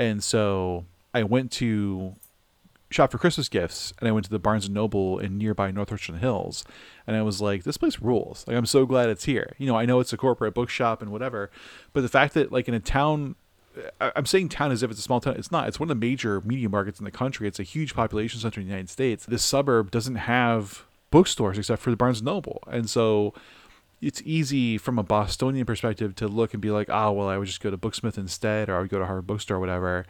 and 0.01 0.25
so 0.25 0.87
I 1.13 1.23
went 1.25 1.53
to 1.53 2.15
shop 2.91 3.13
for 3.13 3.19
Christmas 3.19 3.49
gifts, 3.49 3.93
and 3.99 4.09
I 4.09 4.13
went 4.13 4.25
to 4.25 4.31
the 4.31 4.39
Barnes 4.39 4.65
and 4.65 4.75
Noble 4.75 5.19
in 5.19 5.37
nearby 5.37 5.71
North 5.71 5.93
Richland 5.93 6.21
Hills, 6.21 6.65
and 7.07 7.15
I 7.15 7.23
was 7.23 7.41
like, 7.41 7.65
this 7.65 7.77
place 7.77 8.01
rules. 8.01 8.45
Like, 8.49 8.57
I'm 8.57 8.67
so 8.67 8.87
glad 8.87 9.11
it's 9.11 9.25
here. 9.25 9.55
You 9.59 9.67
know, 9.67 9.77
I 9.77 9.85
know 9.85 10.01
it's 10.01 10.13
a 10.13 10.17
corporate 10.17 10.55
bookshop 10.55 11.03
and 11.03 11.13
whatever, 11.13 11.51
but 11.93 12.01
the 12.01 12.09
fact 12.09 12.33
that 12.35 12.51
like 12.51 12.67
in 12.67 12.75
a 12.75 12.81
town, 12.81 13.37
I'm 14.01 14.27
saying 14.27 14.49
town 14.49 14.73
as 14.73 14.83
if 14.83 14.91
it's 14.91 14.99
a 14.99 15.03
small 15.03 15.21
town. 15.21 15.37
It's 15.37 15.53
not. 15.53 15.69
It's 15.69 15.79
one 15.79 15.91
of 15.91 16.01
the 16.01 16.07
major 16.07 16.41
media 16.41 16.69
markets 16.69 16.99
in 16.99 17.05
the 17.05 17.11
country. 17.11 17.47
It's 17.47 17.61
a 17.61 17.63
huge 17.63 17.95
population 17.95 18.41
center 18.41 18.61
in 18.61 18.67
the 18.67 18.71
United 18.73 18.91
States. 18.91 19.27
This 19.27 19.45
suburb 19.45 19.91
doesn't 19.91 20.17
have 20.17 20.87
bookstores 21.11 21.59
except 21.59 21.83
for 21.83 21.91
the 21.91 21.97
Barnes 21.97 22.21
and 22.21 22.27
Noble, 22.27 22.63
and 22.67 22.89
so 22.89 23.35
it's 24.01 24.23
easy 24.25 24.79
from 24.79 24.99
a 24.99 25.03
Bostonian 25.03 25.67
perspective 25.67 26.15
to 26.17 26.29
look 26.29 26.55
and 26.55 26.61
be 26.61 26.71
like, 26.71 26.89
oh, 26.91 27.13
well, 27.13 27.29
I 27.29 27.37
would 27.39 27.47
just 27.47 27.61
go 27.61 27.71
to 27.71 27.77
Booksmith 27.79 28.17
instead, 28.17 28.69
or 28.69 28.77
I 28.77 28.81
would 28.81 28.91
go 28.91 28.99
to 28.99 29.07
Harvard 29.07 29.27
Bookstore, 29.27 29.57
or 29.59 29.61
whatever. 29.61 30.07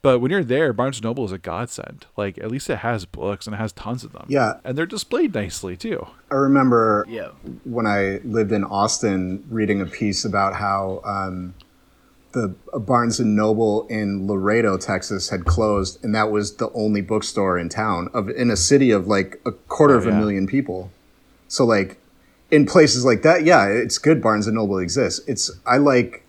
But 0.00 0.18
when 0.18 0.30
you're 0.32 0.42
there, 0.42 0.72
Barnes 0.72 0.96
and 0.96 1.04
Noble 1.04 1.24
is 1.24 1.30
a 1.32 1.38
godsend. 1.38 2.06
Like 2.16 2.36
at 2.38 2.50
least 2.50 2.68
it 2.68 2.78
has 2.78 3.04
books 3.04 3.46
and 3.46 3.54
it 3.54 3.58
has 3.58 3.72
tons 3.72 4.02
of 4.02 4.12
them. 4.12 4.26
Yeah. 4.28 4.54
and 4.64 4.76
they're 4.76 4.84
displayed 4.86 5.32
nicely 5.32 5.76
too. 5.76 6.08
I 6.30 6.34
remember 6.34 7.06
Yeah. 7.08 7.28
when 7.64 7.86
I 7.86 8.20
lived 8.24 8.50
in 8.50 8.64
Austin 8.64 9.44
reading 9.48 9.80
a 9.80 9.86
piece 9.86 10.24
about 10.24 10.54
how 10.56 11.02
um, 11.04 11.54
the 12.32 12.48
Barnes 12.74 13.20
and 13.20 13.36
Noble 13.36 13.86
in 13.88 14.26
Laredo, 14.26 14.76
Texas, 14.76 15.28
had 15.30 15.44
closed, 15.44 16.02
and 16.04 16.12
that 16.16 16.32
was 16.32 16.56
the 16.56 16.70
only 16.72 17.00
bookstore 17.00 17.56
in 17.56 17.68
town 17.68 18.08
of 18.12 18.28
in 18.28 18.50
a 18.50 18.56
city 18.56 18.90
of 18.90 19.06
like 19.06 19.40
a 19.46 19.52
quarter 19.52 19.94
Oh, 19.94 19.98
of 19.98 20.06
a 20.08 20.12
million 20.12 20.48
people. 20.48 20.90
So 21.46 21.64
like 21.64 21.98
in 22.52 22.66
places 22.66 23.04
like 23.04 23.22
that, 23.22 23.44
yeah, 23.44 23.66
it's 23.66 23.98
good. 23.98 24.22
Barnes 24.22 24.46
and 24.46 24.54
Noble 24.54 24.78
exists. 24.78 25.20
It's 25.26 25.50
I 25.66 25.78
like 25.78 26.24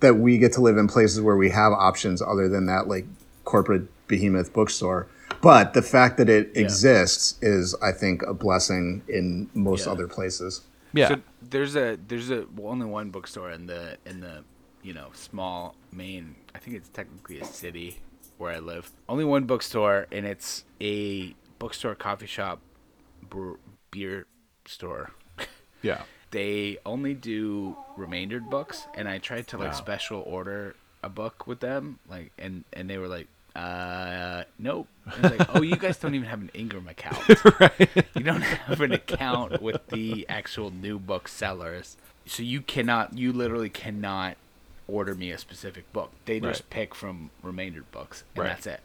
that 0.00 0.14
we 0.18 0.38
get 0.38 0.52
to 0.52 0.60
live 0.60 0.76
in 0.76 0.86
places 0.86 1.20
where 1.20 1.36
we 1.36 1.50
have 1.50 1.72
options 1.72 2.20
other 2.22 2.48
than 2.48 2.66
that 2.66 2.86
like 2.86 3.06
corporate 3.44 3.88
behemoth 4.06 4.52
bookstore. 4.52 5.08
But 5.40 5.74
the 5.74 5.82
fact 5.82 6.18
that 6.18 6.28
it 6.28 6.56
exists 6.56 7.36
is, 7.42 7.74
I 7.82 7.90
think, 7.90 8.22
a 8.22 8.34
blessing 8.34 9.02
in 9.08 9.48
most 9.54 9.86
Yeah. 9.86 9.92
other 9.92 10.06
places. 10.06 10.60
Yeah, 10.92 11.08
So 11.08 11.16
there's 11.40 11.74
a 11.74 11.98
there's 12.06 12.30
a 12.30 12.44
well, 12.54 12.70
only 12.70 12.86
one 12.86 13.10
bookstore 13.10 13.50
in 13.50 13.66
the 13.66 13.96
in 14.04 14.20
the 14.20 14.44
you 14.82 14.92
know 14.92 15.08
small 15.14 15.74
Maine. 15.90 16.34
I 16.54 16.58
think 16.58 16.76
it's 16.76 16.90
technically 16.90 17.40
a 17.40 17.44
city 17.46 17.98
where 18.36 18.52
I 18.52 18.58
live. 18.58 18.90
Only 19.08 19.24
one 19.24 19.44
bookstore, 19.44 20.06
and 20.12 20.26
it's 20.26 20.64
a 20.82 21.34
bookstore, 21.58 21.94
coffee 21.94 22.26
shop, 22.26 22.60
bre- 23.30 23.54
beer 23.90 24.26
store. 24.66 25.10
Yeah, 25.82 26.02
They 26.30 26.78
only 26.86 27.14
do 27.14 27.76
remaindered 27.96 28.48
books, 28.48 28.86
and 28.94 29.08
I 29.08 29.18
tried 29.18 29.48
to 29.48 29.58
like 29.58 29.74
special 29.74 30.20
order 30.26 30.74
a 31.02 31.08
book 31.08 31.46
with 31.46 31.60
them, 31.60 31.98
like 32.08 32.32
and 32.38 32.64
and 32.72 32.88
they 32.88 32.98
were 32.98 33.08
like 33.08 33.26
uh, 33.54 34.44
nope. 34.58 34.88
It's 35.06 35.36
like, 35.38 35.54
oh, 35.54 35.60
you 35.62 35.76
guys 35.76 35.98
don't 35.98 36.14
even 36.14 36.26
have 36.28 36.40
an 36.40 36.50
Ingram 36.54 36.88
account. 36.88 37.18
You 38.14 38.22
don't 38.24 38.40
have 38.42 38.80
an 38.80 38.92
account 38.92 39.60
with 39.60 39.86
the 39.88 40.24
actual 40.28 40.70
new 40.70 40.98
booksellers, 40.98 41.96
so 42.24 42.42
you 42.42 42.60
cannot. 42.62 43.18
You 43.18 43.32
literally 43.32 43.68
cannot 43.68 44.36
order 44.88 45.14
me 45.14 45.30
a 45.32 45.38
specific 45.38 45.92
book. 45.92 46.12
They 46.24 46.40
just 46.40 46.62
Right. 46.62 46.70
pick 46.70 46.94
from 46.94 47.30
remainder 47.42 47.82
books, 47.92 48.24
and 48.34 48.44
Right. 48.44 48.50
that's 48.54 48.66
it. 48.66 48.80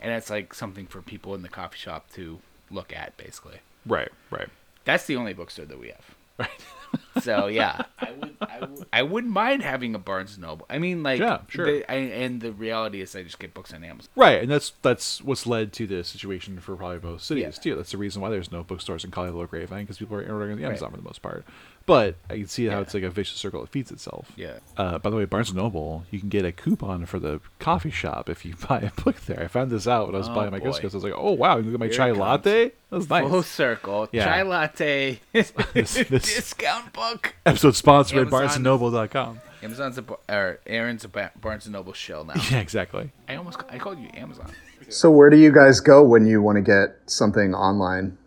And 0.00 0.12
it's 0.12 0.30
like 0.30 0.54
something 0.54 0.86
for 0.86 1.02
people 1.02 1.34
in 1.34 1.42
the 1.42 1.48
coffee 1.48 1.76
shop 1.78 2.10
to 2.14 2.38
look 2.70 2.94
at, 2.94 3.16
basically. 3.18 3.58
Right, 3.84 4.10
right. 4.30 4.48
That's 4.84 5.06
the 5.06 5.16
only 5.16 5.32
bookstore 5.34 5.66
that 5.66 5.78
we 5.78 5.88
have. 5.88 6.14
Right. 6.38 6.64
so 7.20 7.46
yeah, 7.46 7.82
I 7.98 8.10
would, 8.12 8.36
I 8.40 8.60
would, 8.60 8.86
I 8.92 9.02
wouldn't 9.02 9.32
mind 9.32 9.62
having 9.62 9.94
a 9.94 9.98
Barnes 9.98 10.32
and 10.34 10.42
Noble. 10.42 10.66
I 10.70 10.78
mean, 10.78 11.02
like, 11.02 11.20
Yeah, 11.20 11.40
sure. 11.48 11.66
the- 11.66 11.90
I, 11.90 11.94
and 11.96 12.40
the 12.40 12.52
reality 12.52 13.00
is, 13.00 13.14
I 13.16 13.22
just 13.22 13.38
get 13.38 13.52
books 13.54 13.72
on 13.74 13.82
Amazon. 13.84 14.08
Right, 14.16 14.42
and 14.42 14.50
that's 14.50 14.72
that's 14.82 15.22
what's 15.22 15.46
led 15.46 15.72
to 15.74 15.86
the 15.86 16.04
situation 16.04 16.58
for 16.60 16.76
probably 16.76 16.98
both 16.98 17.22
cities 17.22 17.42
Yeah. 17.44 17.50
too. 17.50 17.74
That's 17.76 17.90
the 17.92 17.98
reason 17.98 18.22
why 18.22 18.30
there's 18.30 18.52
no 18.52 18.62
bookstores 18.62 19.04
in 19.04 19.12
or 19.14 19.46
Grapevine 19.46 19.84
because 19.84 19.98
people 19.98 20.16
are 20.16 20.20
ordering 20.22 20.52
on 20.52 20.58
the 20.58 20.66
Amazon 20.66 20.90
for 20.90 20.96
the 20.96 21.02
most 21.02 21.22
part. 21.22 21.44
But 21.86 22.16
I 22.28 22.36
can 22.36 22.46
see 22.46 22.66
how 22.66 22.76
Yeah. 22.76 22.82
it's 22.82 22.94
like 22.94 23.02
a 23.02 23.10
vicious 23.10 23.38
circle 23.38 23.62
that 23.62 23.70
feeds 23.70 23.90
itself. 23.90 24.30
Yeah. 24.36 24.58
Uh, 24.76 24.98
by 24.98 25.10
the 25.10 25.16
way, 25.16 25.24
Barnes 25.24 25.48
and 25.48 25.58
Noble, 25.58 26.04
you 26.10 26.20
can 26.20 26.28
get 26.28 26.44
a 26.44 26.52
coupon 26.52 27.04
for 27.06 27.18
the 27.18 27.40
coffee 27.58 27.90
shop 27.90 28.28
if 28.28 28.44
you 28.44 28.54
buy 28.68 28.78
a 28.80 28.90
book 29.02 29.16
there. 29.22 29.40
I 29.42 29.48
found 29.48 29.70
this 29.70 29.88
out 29.88 30.06
when 30.06 30.14
I 30.14 30.18
was 30.18 30.28
Oh, 30.28 30.34
buying 30.34 30.50
my 30.52 30.60
Ghost. 30.60 30.80
I 30.82 30.86
was 30.86 30.94
like, 31.02 31.14
oh 31.16 31.32
wow, 31.32 31.56
you 31.56 31.62
can 31.64 31.72
get 31.72 31.80
my 31.80 31.86
Here 31.86 31.94
chai 31.96 32.10
latte. 32.12 32.72
That 32.90 32.96
was 32.96 33.08
nice. 33.10 33.28
Full 33.28 33.42
circle. 33.42 34.08
Yeah. 34.12 34.24
Chai 34.24 34.42
latte. 34.42 35.20
This- 35.32 35.52
this- 35.72 35.94
discount 36.08 36.92
book. 37.00 37.34
Episode 37.46 37.74
sponsored 37.76 38.30
by 38.30 38.42
Amazon. 38.42 38.64
BarnesandNoble.com. 38.64 39.40
Amazon's 39.62 39.98
a 39.98 40.02
Bar- 40.02 40.18
or 40.28 40.60
Aaron's 40.66 41.04
a 41.04 41.08
Ba- 41.08 41.32
Barnes 41.40 41.66
and 41.66 41.72
Noble 41.72 41.92
shill 41.92 42.24
now. 42.24 42.34
Yeah, 42.50 42.58
exactly. 42.60 43.10
I 43.28 43.36
almost 43.36 43.62
I 43.68 43.78
called 43.78 43.98
you 43.98 44.08
Amazon. 44.14 44.50
So 44.88 45.10
where 45.10 45.30
do 45.30 45.36
you 45.36 45.52
guys 45.52 45.80
go 45.80 46.02
when 46.02 46.26
you 46.26 46.42
want 46.42 46.56
to 46.56 46.62
get 46.62 46.98
something 47.06 47.54
online? 47.54 48.18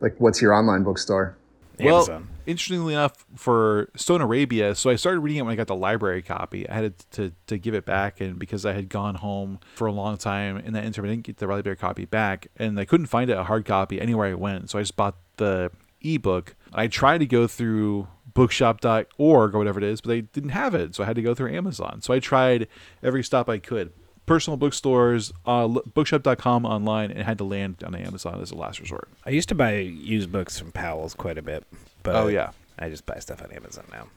Like, 0.00 0.14
what's 0.18 0.40
your 0.42 0.52
online 0.52 0.82
bookstore? 0.82 1.36
Well, 1.80 1.96
Amazon. 1.96 2.28
interestingly 2.46 2.94
enough, 2.94 3.24
for 3.34 3.90
Stone 3.96 4.22
Arabia, 4.22 4.74
so 4.74 4.88
I 4.88 4.96
started 4.96 5.20
reading 5.20 5.38
it 5.38 5.42
when 5.42 5.52
I 5.52 5.56
got 5.56 5.66
the 5.66 5.76
library 5.76 6.22
copy. 6.22 6.68
I 6.68 6.74
had 6.74 6.98
to, 7.12 7.32
to 7.48 7.58
give 7.58 7.74
it 7.74 7.84
back, 7.84 8.20
and 8.20 8.38
because 8.38 8.64
I 8.64 8.72
had 8.72 8.88
gone 8.88 9.16
home 9.16 9.58
for 9.74 9.86
a 9.86 9.92
long 9.92 10.16
time 10.16 10.58
in 10.58 10.72
that 10.74 10.84
interim, 10.84 11.06
I 11.06 11.10
didn't 11.10 11.24
get 11.26 11.36
the 11.38 11.46
library 11.46 11.76
copy 11.76 12.04
back, 12.06 12.48
and 12.56 12.78
I 12.80 12.84
couldn't 12.86 13.06
find 13.06 13.28
it 13.30 13.36
a 13.36 13.44
hard 13.44 13.64
copy 13.66 14.00
anywhere 14.00 14.26
I 14.28 14.34
went. 14.34 14.70
So 14.70 14.78
I 14.78 14.82
just 14.82 14.96
bought 14.96 15.16
the 15.36 15.70
ebook. 16.14 16.54
I 16.72 16.86
tried 16.86 17.18
to 17.18 17.26
go 17.26 17.46
through 17.46 18.08
bookshop.org 18.34 19.54
or 19.54 19.58
whatever 19.58 19.78
it 19.80 19.84
is, 19.84 20.00
but 20.00 20.08
they 20.08 20.20
didn't 20.22 20.50
have 20.50 20.74
it, 20.74 20.94
so 20.94 21.02
I 21.02 21.06
had 21.06 21.16
to 21.16 21.22
go 21.22 21.34
through 21.34 21.54
Amazon. 21.54 22.00
So 22.02 22.12
I 22.14 22.18
tried 22.20 22.68
every 23.02 23.22
stop 23.24 23.48
I 23.48 23.58
could. 23.58 23.92
Personal 24.26 24.56
bookstores, 24.56 25.32
uh, 25.46 25.68
bookshop.com 25.68 26.64
online, 26.66 27.10
and 27.12 27.22
had 27.22 27.38
to 27.38 27.44
land 27.44 27.82
on 27.84 27.94
Amazon 27.94 28.40
as 28.40 28.50
a 28.50 28.56
last 28.56 28.80
resort. 28.80 29.08
I 29.24 29.30
used 29.30 29.48
to 29.50 29.54
buy 29.54 29.76
used 29.78 30.32
books 30.32 30.58
from 30.58 30.72
Powell's 30.72 31.14
quite 31.14 31.38
a 31.38 31.42
bit, 31.42 31.64
but 32.02 32.16
Oh, 32.16 32.26
yeah. 32.26 32.50
I 32.78 32.90
just 32.90 33.06
buy 33.06 33.18
stuff 33.20 33.40
on 33.42 33.52
Amazon 33.52 33.84
now. 33.92 34.08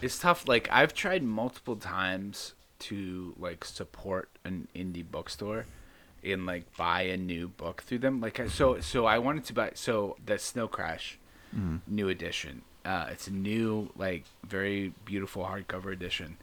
It's 0.00 0.18
tough. 0.18 0.48
Like 0.48 0.68
I've 0.72 0.94
tried 0.94 1.22
multiple 1.22 1.76
times 1.76 2.54
to 2.80 3.34
like 3.38 3.64
support 3.64 4.28
an 4.44 4.68
indie 4.74 5.04
bookstore 5.08 5.66
and 6.24 6.46
like 6.46 6.64
buy 6.76 7.02
a 7.02 7.16
new 7.16 7.48
book 7.48 7.82
through 7.82 7.98
them. 7.98 8.20
Like 8.20 8.40
so 8.48 8.80
so 8.80 9.06
I 9.06 9.18
wanted 9.18 9.44
to 9.46 9.52
buy 9.52 9.72
so 9.74 10.16
the 10.24 10.38
Snow 10.38 10.66
Crash 10.68 11.17
new 11.86 12.08
edition. 12.08 12.62
Uh, 12.84 13.06
it's 13.10 13.26
a 13.26 13.32
new 13.32 13.90
like 13.96 14.24
very 14.46 14.92
beautiful 15.04 15.44
hardcover 15.44 15.92
edition. 15.92 16.36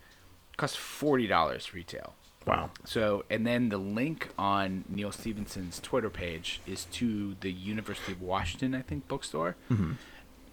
Costs 0.58 0.75
forty 0.75 1.27
dollars 1.27 1.73
retail. 1.73 2.13
Wow. 2.45 2.69
So, 2.84 3.25
and 3.30 3.45
then 3.45 3.69
the 3.69 3.77
link 3.77 4.30
on 4.38 4.84
Neal 4.88 5.12
Stephenson's 5.12 5.80
Twitter 5.80 6.12
page 6.12 6.62
is 6.67 6.86
to 6.93 7.36
the 7.41 7.51
University 7.51 8.12
of 8.12 8.21
Washington, 8.21 8.75
I 8.75 8.84
think, 8.84 9.08
bookstore, 9.08 9.56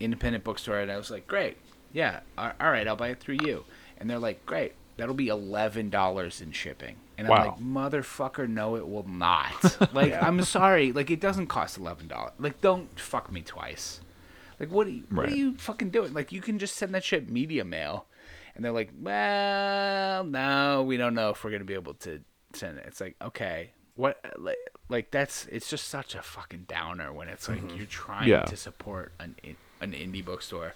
independent 0.01 0.43
bookstore. 0.43 0.79
And 0.79 0.91
I 0.91 0.97
was 0.97 1.11
like, 1.11 1.27
great, 1.27 1.59
yeah, 1.93 2.21
all 2.39 2.53
right, 2.59 2.89
I'll 2.89 2.97
buy 2.97 3.09
it 3.09 3.21
through 3.21 3.39
you. 3.45 3.65
And 3.99 4.09
they're 4.09 4.19
like, 4.19 4.47
great, 4.47 4.73
that'll 4.97 5.15
be 5.15 5.29
eleven 5.29 5.91
dollars 5.91 6.41
in 6.41 6.53
shipping. 6.53 6.97
And 7.19 7.29
I'm 7.29 7.47
like, 7.47 7.59
motherfucker, 7.93 8.49
no, 8.49 8.77
it 8.77 8.89
will 8.89 9.07
not. 9.07 9.93
like, 9.95 10.15
I'm 10.15 10.43
sorry, 10.45 10.93
like 10.93 11.11
it 11.11 11.21
doesn't 11.21 11.49
cost 11.49 11.77
eleven 11.77 12.09
dollars. 12.09 12.33
Like, 12.39 12.61
don't 12.63 12.99
fuck 12.99 13.31
me 13.31 13.43
twice. 13.43 14.01
Like, 14.63 14.71
what 14.71 14.87
are 14.87 14.91
you, 14.91 15.03
what 15.11 15.29
are 15.29 15.35
you 15.35 15.57
fucking 15.57 15.91
doing? 15.91 16.15
Like, 16.15 16.31
you 16.31 16.41
can 16.41 16.61
just 16.61 16.77
send 16.77 16.95
that 16.95 17.03
shit 17.03 17.29
media 17.29 17.65
mail, 17.65 18.07
and 18.55 18.65
they're 18.65 18.71
like, 18.71 18.93
well, 18.97 20.23
no, 20.23 20.85
we 20.87 20.97
don't 20.97 21.15
know 21.15 21.31
if 21.31 21.43
we're 21.43 21.51
gonna 21.51 21.65
be 21.65 21.75
able 21.75 21.95
to 21.95 22.21
send 22.55 22.79
it. 22.79 22.85
It's 22.87 23.01
like, 23.01 23.17
okay, 23.21 23.73
what? 23.97 24.25
Like, 24.39 24.59
like 24.89 25.11
that's 25.11 25.47
it's 25.47 25.69
just 25.69 25.89
such 25.89 26.15
a 26.15 26.23
fucking 26.23 26.67
downer 26.69 27.13
when 27.13 27.27
it's 27.27 27.49
like 27.49 27.59
mm-hmm. 27.59 27.77
you're 27.77 27.87
trying 27.87 28.29
Yeah. 28.29 28.43
to 28.43 28.57
support 28.57 29.11
an 29.19 29.35
an 29.81 29.95
indie 29.95 30.25
bookstore, 30.25 30.75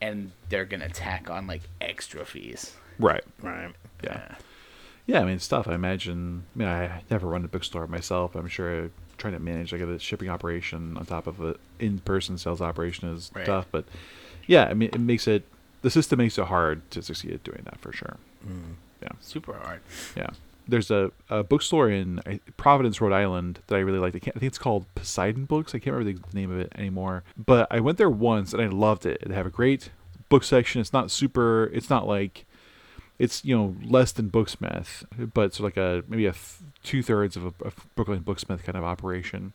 and 0.00 0.30
they're 0.48 0.64
gonna 0.64 0.88
tack 0.88 1.28
on 1.28 1.48
like 1.48 1.62
extra 1.80 2.24
fees. 2.24 2.76
Right. 3.00 3.24
Right. 3.42 3.72
Yeah. 4.04 4.36
Yeah, 5.06 5.20
I 5.20 5.24
mean, 5.24 5.40
stuff. 5.40 5.66
I 5.66 5.74
imagine. 5.74 6.44
I 6.54 6.58
mean, 6.58 6.68
I 6.68 7.02
never 7.10 7.26
run 7.26 7.44
a 7.44 7.48
bookstore 7.48 7.88
myself. 7.88 8.36
I'm 8.36 8.46
sure 8.46 8.90
trying 9.18 9.32
to 9.34 9.40
manage 9.40 9.72
like 9.72 9.80
a 9.80 9.98
shipping 9.98 10.28
operation 10.28 10.96
on 10.96 11.06
top 11.06 11.26
of 11.26 11.40
a 11.40 11.56
in-person 11.84 12.38
sales 12.38 12.60
operation 12.60 13.08
is 13.08 13.30
Right. 13.34 13.46
tough. 13.46 13.66
But 13.70 13.84
yeah, 14.46 14.64
I 14.64 14.74
mean, 14.74 14.90
it 14.92 15.00
makes 15.00 15.26
it 15.28 15.44
the 15.82 15.90
system 15.90 16.18
makes 16.18 16.38
it 16.38 16.46
hard 16.46 16.88
to 16.92 17.02
succeed 17.02 17.32
at 17.32 17.44
doing 17.44 17.62
that 17.64 17.78
for 17.80 17.92
sure. 17.92 18.16
Mm-hmm. 18.46 18.72
Yeah, 19.02 19.08
Super 19.20 19.52
hard. 19.54 19.80
yeah. 20.16 20.28
There's 20.66 20.90
a, 20.90 21.12
a 21.28 21.42
bookstore 21.42 21.90
in 21.90 22.22
Providence, 22.56 22.98
Rhode 22.98 23.12
Island 23.12 23.58
that 23.66 23.76
I 23.76 23.80
really 23.80 23.98
like. 23.98 24.16
I, 24.16 24.18
can't, 24.18 24.34
I 24.34 24.40
think 24.40 24.48
it's 24.48 24.56
called 24.58 24.86
Poseidon 24.94 25.44
Books. 25.44 25.74
I 25.74 25.78
can't 25.78 25.94
remember 25.94 26.18
the 26.32 26.34
name 26.40 26.50
of 26.50 26.58
it 26.58 26.72
anymore. 26.74 27.22
But 27.36 27.66
I 27.70 27.80
went 27.80 27.98
there 27.98 28.08
once 28.08 28.54
and 28.54 28.62
I 28.62 28.68
loved 28.68 29.04
it. 29.04 29.22
They 29.26 29.34
have 29.34 29.44
a 29.44 29.50
great 29.50 29.90
book 30.30 30.42
section. 30.42 30.80
It's 30.80 30.92
not 30.94 31.10
super. 31.10 31.66
It's 31.74 31.90
not 31.90 32.06
like 32.08 32.46
it's 33.18 33.44
you 33.44 33.54
know 33.54 33.76
less 33.84 34.10
than 34.12 34.30
Booksmith, 34.30 35.04
but 35.34 35.42
it's 35.42 35.60
like 35.60 35.76
a 35.76 36.02
maybe 36.08 36.24
a 36.24 36.32
th- 36.32 36.56
two 36.82 37.02
thirds 37.02 37.36
of 37.36 37.44
a, 37.44 37.52
a 37.68 37.72
Brookline 37.94 38.22
Booksmith 38.22 38.62
kind 38.64 38.78
of 38.78 38.84
operation. 38.84 39.52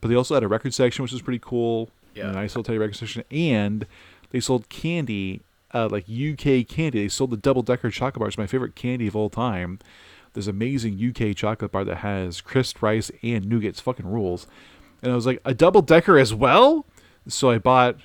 But 0.00 0.08
they 0.08 0.14
also 0.14 0.34
had 0.34 0.42
a 0.42 0.48
record 0.48 0.74
section, 0.74 1.02
which 1.02 1.12
was 1.12 1.22
pretty 1.22 1.40
cool. 1.40 1.90
Yeah. 2.14 2.30
A 2.30 2.32
nice 2.32 2.50
little 2.50 2.64
tiny 2.64 2.78
record 2.78 2.96
section, 2.96 3.22
and 3.30 3.86
they 4.30 4.40
sold 4.40 4.68
candy, 4.68 5.42
uh, 5.72 5.88
like 5.88 6.04
UK 6.04 6.66
candy. 6.66 7.02
They 7.02 7.08
sold 7.08 7.30
the 7.30 7.36
double 7.36 7.62
decker 7.62 7.90
chocolate 7.90 8.20
bars, 8.20 8.38
my 8.38 8.46
favorite 8.46 8.74
candy 8.74 9.06
of 9.06 9.16
all 9.16 9.30
time. 9.30 9.78
This 10.34 10.46
amazing 10.46 10.98
UK 11.02 11.34
chocolate 11.34 11.72
bar 11.72 11.84
that 11.84 11.98
has 11.98 12.40
crisp 12.40 12.82
rice 12.82 13.10
and 13.22 13.48
nougat. 13.48 13.70
It's 13.70 13.80
fucking 13.80 14.06
rules. 14.06 14.46
And 15.02 15.12
I 15.12 15.14
was 15.14 15.26
like, 15.26 15.40
a 15.44 15.54
double 15.54 15.82
decker 15.82 16.18
as 16.18 16.34
well. 16.34 16.86
So 17.26 17.50
I 17.50 17.58
bought 17.58 17.96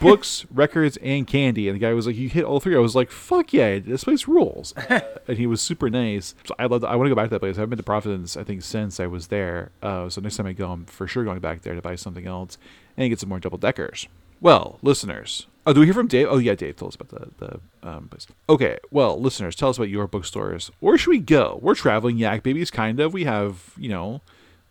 books, 0.00 0.46
records, 0.50 0.96
and 0.98 1.26
candy. 1.26 1.68
And 1.68 1.74
the 1.74 1.80
guy 1.80 1.92
was 1.92 2.06
like, 2.06 2.16
"You 2.16 2.28
hit 2.28 2.44
all 2.44 2.60
three. 2.60 2.76
I 2.76 2.80
was 2.80 2.94
like, 2.94 3.10
"Fuck 3.10 3.52
yeah, 3.52 3.78
this 3.78 4.04
place 4.04 4.26
rules." 4.26 4.74
and 4.88 5.38
he 5.38 5.46
was 5.46 5.60
super 5.60 5.90
nice. 5.90 6.34
So 6.44 6.54
I 6.58 6.66
love. 6.66 6.84
I 6.84 6.96
want 6.96 7.06
to 7.06 7.10
go 7.10 7.16
back 7.16 7.26
to 7.26 7.30
that 7.30 7.40
place. 7.40 7.56
I 7.56 7.60
haven't 7.60 7.70
been 7.70 7.76
to 7.78 7.82
Providence, 7.82 8.36
I 8.36 8.44
think, 8.44 8.62
since 8.62 9.00
I 9.00 9.06
was 9.06 9.28
there. 9.28 9.70
Uh, 9.82 10.08
so 10.08 10.20
next 10.20 10.36
time 10.36 10.46
I 10.46 10.52
go, 10.52 10.70
I'm 10.70 10.84
for 10.86 11.06
sure 11.06 11.24
going 11.24 11.40
back 11.40 11.62
there 11.62 11.74
to 11.74 11.82
buy 11.82 11.94
something 11.96 12.26
else 12.26 12.58
and 12.96 13.08
get 13.08 13.20
some 13.20 13.28
more 13.28 13.40
double 13.40 13.58
deckers. 13.58 14.08
Well, 14.40 14.78
listeners. 14.82 15.46
Oh, 15.64 15.72
do 15.72 15.78
we 15.78 15.86
hear 15.86 15.94
from 15.94 16.08
Dave? 16.08 16.26
Oh, 16.28 16.38
yeah, 16.38 16.56
Dave 16.56 16.74
told 16.74 16.92
us 16.92 16.96
about 17.00 17.08
the 17.38 17.60
the 17.82 17.88
um, 17.88 18.08
place. 18.08 18.26
Okay, 18.48 18.78
well, 18.90 19.20
listeners, 19.20 19.54
tell 19.54 19.68
us 19.68 19.76
about 19.76 19.88
your 19.88 20.08
bookstores. 20.08 20.72
Where 20.80 20.98
should 20.98 21.10
we 21.10 21.20
go? 21.20 21.60
We're 21.62 21.76
traveling 21.76 22.18
yak 22.18 22.42
babies, 22.42 22.70
kind 22.70 22.98
of. 22.98 23.12
We 23.12 23.24
have, 23.24 23.72
you 23.76 23.88
know, 23.88 24.20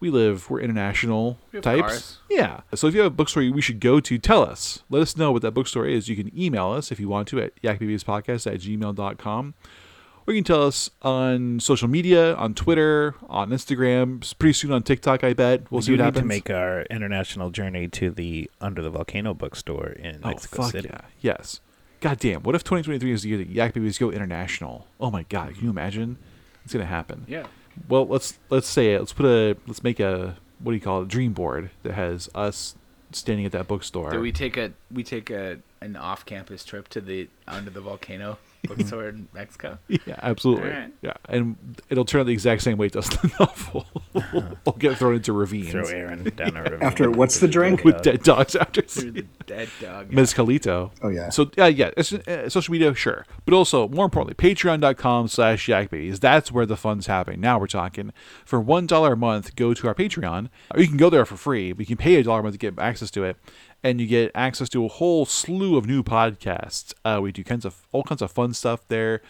we 0.02 0.10
live. 0.10 0.50
We're 0.50 0.60
international 0.60 1.38
We 1.54 1.58
have 1.58 1.64
types. 1.64 1.82
cars. 1.82 2.18
Yeah. 2.30 2.62
So 2.76 2.88
if 2.88 2.94
you 2.94 3.00
have 3.02 3.12
a 3.14 3.16
bookstore 3.16 3.44
we 3.52 3.62
should 3.62 3.80
go 3.80 4.00
to, 4.02 4.18
tell 4.18 4.44
us. 4.44 4.84
Let 4.90 5.02
us 5.02 5.16
know 5.16 5.32
what 5.32 5.42
that 5.44 5.52
bookstore 5.52 5.86
is. 5.86 6.10
You 6.10 6.16
can 6.18 6.38
email 6.38 6.72
us 6.72 6.92
if 6.92 7.00
you 7.00 7.08
want 7.08 7.28
to 7.30 7.40
at 7.40 7.56
yakbabiespodcast 7.62 8.52
at 8.52 8.60
gmail.com. 8.60 9.54
Or 10.28 10.34
you 10.34 10.42
can 10.42 10.46
tell 10.46 10.64
us 10.68 10.92
on 11.02 11.60
social 11.60 11.88
media, 11.88 12.36
on 12.36 12.54
Twitter, 12.54 13.16
on 13.28 13.50
Instagram, 13.50 14.38
pretty 14.38 14.54
soon 14.54 14.72
on 14.72 14.84
TikTok, 14.84 15.24
I 15.24 15.34
bet. 15.34 15.72
We'll 15.72 15.80
we 15.80 15.82
see 15.84 15.88
do 15.88 15.94
what 15.94 15.98
need 15.98 16.04
happens. 16.06 16.22
to 16.22 16.28
make 16.28 16.50
our 16.52 16.82
international 16.84 17.50
journey 17.50 17.88
to 17.88 18.12
the 18.12 18.50
Under 18.60 18.82
the 18.84 18.92
Volcano 18.92 19.34
bookstore 19.34 19.90
in 19.90 20.20
oh, 20.24 20.28
Mexico 20.30 20.62
fuck 20.64 20.72
City. 20.74 20.90
yeah. 20.92 21.02
Yes. 21.22 21.60
God 22.02 22.20
damn. 22.20 22.44
What 22.44 22.54
if 22.56 22.64
2023 22.64 23.12
is 23.12 23.24
the 23.24 23.30
year 23.30 23.38
that 23.40 23.50
Yak 23.50 23.74
Babies 23.74 23.98
go 23.98 24.12
international? 24.12 24.88
Oh 25.00 25.10
my 25.10 25.24
God. 25.24 25.56
Can 25.56 25.64
you 25.64 25.70
imagine? 25.72 26.18
It's 26.64 26.74
going 26.74 26.86
to 26.86 26.90
happen. 26.90 27.26
Yeah. 27.28 27.48
Well, 27.88 28.08
let's 28.08 28.40
let's 28.50 28.68
say 28.68 28.94
it. 28.94 29.00
Let's 29.00 29.14
put 29.14 29.26
a 29.26 29.58
let's 29.68 29.84
make 29.84 30.00
a 30.00 30.38
what 30.60 30.72
do 30.72 30.76
you 30.76 30.82
call 30.82 31.02
it? 31.02 31.08
Dream 31.08 31.34
board 31.34 31.72
that 31.84 31.94
has 31.94 32.30
us 32.36 32.76
standing 33.12 33.46
at 33.46 33.52
that 33.52 33.68
bookstore. 33.68 34.12
Do 34.12 34.20
we 34.20 34.32
take 34.32 34.58
a 34.58 34.72
we 34.92 35.04
take 35.04 35.30
a 35.30 35.60
an 35.82 35.96
off 35.96 36.26
campus 36.26 36.64
trip 36.64 36.88
to 36.90 37.02
the 37.02 37.28
under 37.48 37.70
the 37.70 37.82
volcano 37.82 38.38
bookstore 38.68 39.10
in 39.10 39.28
Mexico? 39.34 39.78
Yeah, 39.88 40.16
absolutely. 40.22 40.70
Alright. 40.70 40.94
Yeah, 41.02 41.14
and 41.30 41.56
it'll 41.90 42.06
turn 42.06 42.22
out 42.22 42.28
the 42.28 42.34
exact 42.34 42.62
same 42.62 42.78
way 42.78 42.88
it 42.88 42.94
does 42.94 43.10
the 43.10 43.32
novel. 43.40 43.86
we'll 44.66 44.76
get 44.78 44.98
thrown 44.98 45.16
into 45.16 45.34
ravines 45.34 45.72
Throw 45.72 45.86
Aaron 45.88 46.24
down 46.36 46.56
a 46.58 46.64
ravine. 46.72 46.84
After 46.84 47.10
what's 47.12 47.40
the 47.40 47.48
drink? 47.48 47.84
with 47.84 48.02
dead 48.02 48.24
dogs 48.24 48.56
after. 48.56 48.82
Through 48.92 49.12
the 49.12 49.26
Dead 49.46 49.70
dog. 49.82 50.12
Ms. 50.14 50.34
Calito. 50.34 50.92
Oh, 51.02 51.10
yeah. 51.10 51.30
So 51.30 51.50
uh, 51.58 51.66
yeah, 51.66 51.92
it's, 51.98 52.14
uh, 52.14 52.48
social 52.50 52.72
media, 52.72 52.94
sure, 52.94 53.26
but 53.46 53.54
also 53.54 53.88
more 53.90 54.06
importantly, 54.06 54.36
Patreon.com/slash 54.36 55.68
YakBabies. 55.68 56.20
That's 56.20 56.52
where 56.52 56.66
the 56.66 56.78
fun's 56.78 57.08
happening. 57.08 57.42
Now 57.42 57.60
we're 57.60 57.68
talking. 57.68 58.14
For 58.46 58.60
one 58.60 58.88
dollar 58.88 59.14
a 59.14 59.18
month, 59.18 59.56
go 59.56 59.74
to 59.74 59.88
our 59.88 59.96
Patreon, 59.96 60.50
or 60.74 60.82
you 60.82 60.88
can 60.88 60.98
go 60.98 61.10
there 61.10 61.26
for 61.26 61.36
free. 61.38 61.72
But 61.74 61.82
you 61.82 61.96
can 61.96 61.98
pay 61.98 62.16
a 62.16 62.24
dollar 62.24 62.40
a 62.40 62.44
month 62.44 62.56
to 62.56 62.60
get 62.60 62.78
access 62.80 63.12
to 63.12 63.24
it, 63.24 63.38
and 63.84 64.00
you 64.00 64.08
get 64.08 64.32
access 64.36 64.70
to 64.70 64.86
a 64.86 64.88
whole 64.88 65.26
slew 65.26 65.78
of 65.78 65.86
new 65.86 66.04
podcasts. 66.04 66.94
Uh, 67.04 67.20
we 67.22 67.32
do 67.32 67.44
kinds 67.44 67.66
of 67.66 67.86
all 67.92 68.04
kinds 68.04 68.22
of 68.22 68.32
fun 68.32 68.54
stuff 68.54 68.88
there. 68.88 69.22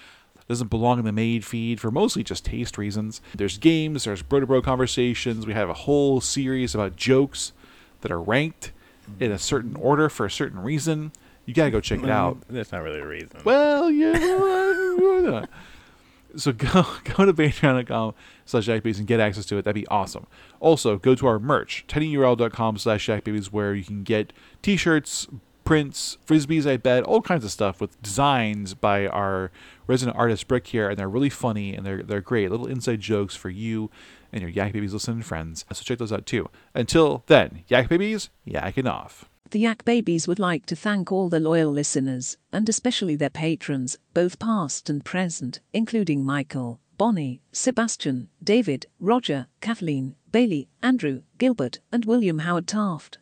Doesn't 0.48 0.70
belong 0.70 1.00
in 1.00 1.06
the 1.06 1.14
maid 1.14 1.46
feed 1.46 1.80
for 1.80 1.92
mostly 1.92 2.24
just 2.24 2.44
taste 2.44 2.78
reasons. 2.78 3.22
There's 3.34 3.58
games, 3.58 4.04
there's 4.04 4.22
bro 4.22 4.42
to 4.42 4.46
bro 4.46 4.62
conversations. 4.62 5.46
We 5.46 5.54
have 5.54 5.70
a 5.70 5.74
whole 5.74 6.20
series 6.20 6.76
about 6.76 6.98
jokes 6.98 7.54
that 8.02 8.12
are 8.12 8.20
ranked 8.22 8.74
in 9.20 9.32
a 9.32 9.40
certain 9.40 9.76
order 9.78 10.10
for 10.10 10.26
a 10.26 10.32
certain 10.32 10.60
reason. 10.60 11.14
You 11.46 11.54
gotta 11.54 11.72
go 11.72 11.80
check 11.80 12.04
it 12.04 12.10
out. 12.10 12.38
That's 12.50 12.72
not 12.72 12.84
really 12.84 13.00
a 13.00 13.08
reason. 13.08 13.42
Well, 13.46 13.90
yeah. 13.90 15.46
so 16.36 16.52
go 16.54 16.86
go 17.04 17.26
to 17.26 17.34
patreon.com 17.34 18.14
slash 18.46 18.68
yakbabies 18.68 18.98
and 18.98 19.08
get 19.08 19.20
access 19.20 19.46
to 19.48 19.58
it. 19.58 19.64
That'd 19.64 19.76
be 19.76 19.88
awesome. 19.88 20.28
Also, 20.60 20.98
go 20.98 21.16
to 21.16 21.28
our 21.28 21.40
merch, 21.40 21.86
tinyurl.com 21.88 22.78
slash 22.78 23.08
yakbabies, 23.08 23.48
where 23.48 23.74
you 23.74 23.84
can 23.84 24.04
get 24.04 24.34
t-shirts, 24.62 25.28
prints, 25.64 26.18
frisbees, 26.26 26.70
I 26.70 26.78
bet, 26.78 27.04
all 27.04 27.22
kinds 27.22 27.46
of 27.46 27.52
stuff 27.52 27.80
with 27.80 28.02
designs 28.02 28.74
by 28.74 29.08
our 29.08 29.52
resident 29.88 30.18
artist 30.18 30.48
Brick 30.48 30.68
here, 30.68 30.90
and 30.90 30.98
they're 30.98 31.10
really 31.10 31.30
funny 31.30 31.76
and 31.76 31.86
they're 31.86 32.04
they're 32.04 32.22
great. 32.22 32.52
Little 32.52 32.68
inside 32.68 33.00
jokes 33.00 33.36
for 33.36 33.50
you 33.50 33.90
and 34.32 34.42
your 34.42 34.50
Yak 34.50 34.74
Babies 34.74 34.94
listening 34.94 35.22
friends. 35.22 35.66
So 35.72 35.84
check 35.84 35.98
those 35.98 36.14
out 36.14 36.26
too. 36.26 36.50
Until 36.74 37.24
then, 37.28 37.64
Yak 37.68 37.90
Babies, 37.90 38.30
yakking 38.48 38.90
off. 38.90 39.31
The 39.52 39.60
Yak 39.60 39.84
Babies 39.84 40.30
would 40.30 40.40
like 40.40 40.66
to 40.68 40.78
thank 40.78 41.12
all 41.12 41.28
the 41.28 41.42
loyal 41.42 41.74
listeners, 41.74 42.38
and 42.54 42.70
especially 42.70 43.18
their 43.18 43.30
patrons, 43.30 43.98
both 44.14 44.40
past 44.40 44.90
and 44.90 45.04
present, 45.04 45.60
including 45.74 46.24
Michael, 46.24 46.80
Bonnie, 46.98 47.42
Sebastian, 47.52 48.30
David, 48.42 48.86
Roger, 48.98 49.48
Kathleen, 49.60 50.16
Bailey, 50.32 50.70
Andrew, 50.82 51.24
Gilbert, 51.38 51.82
and 51.92 52.06
William 52.06 52.40
Howard 52.40 52.66
Taft. 52.66 53.18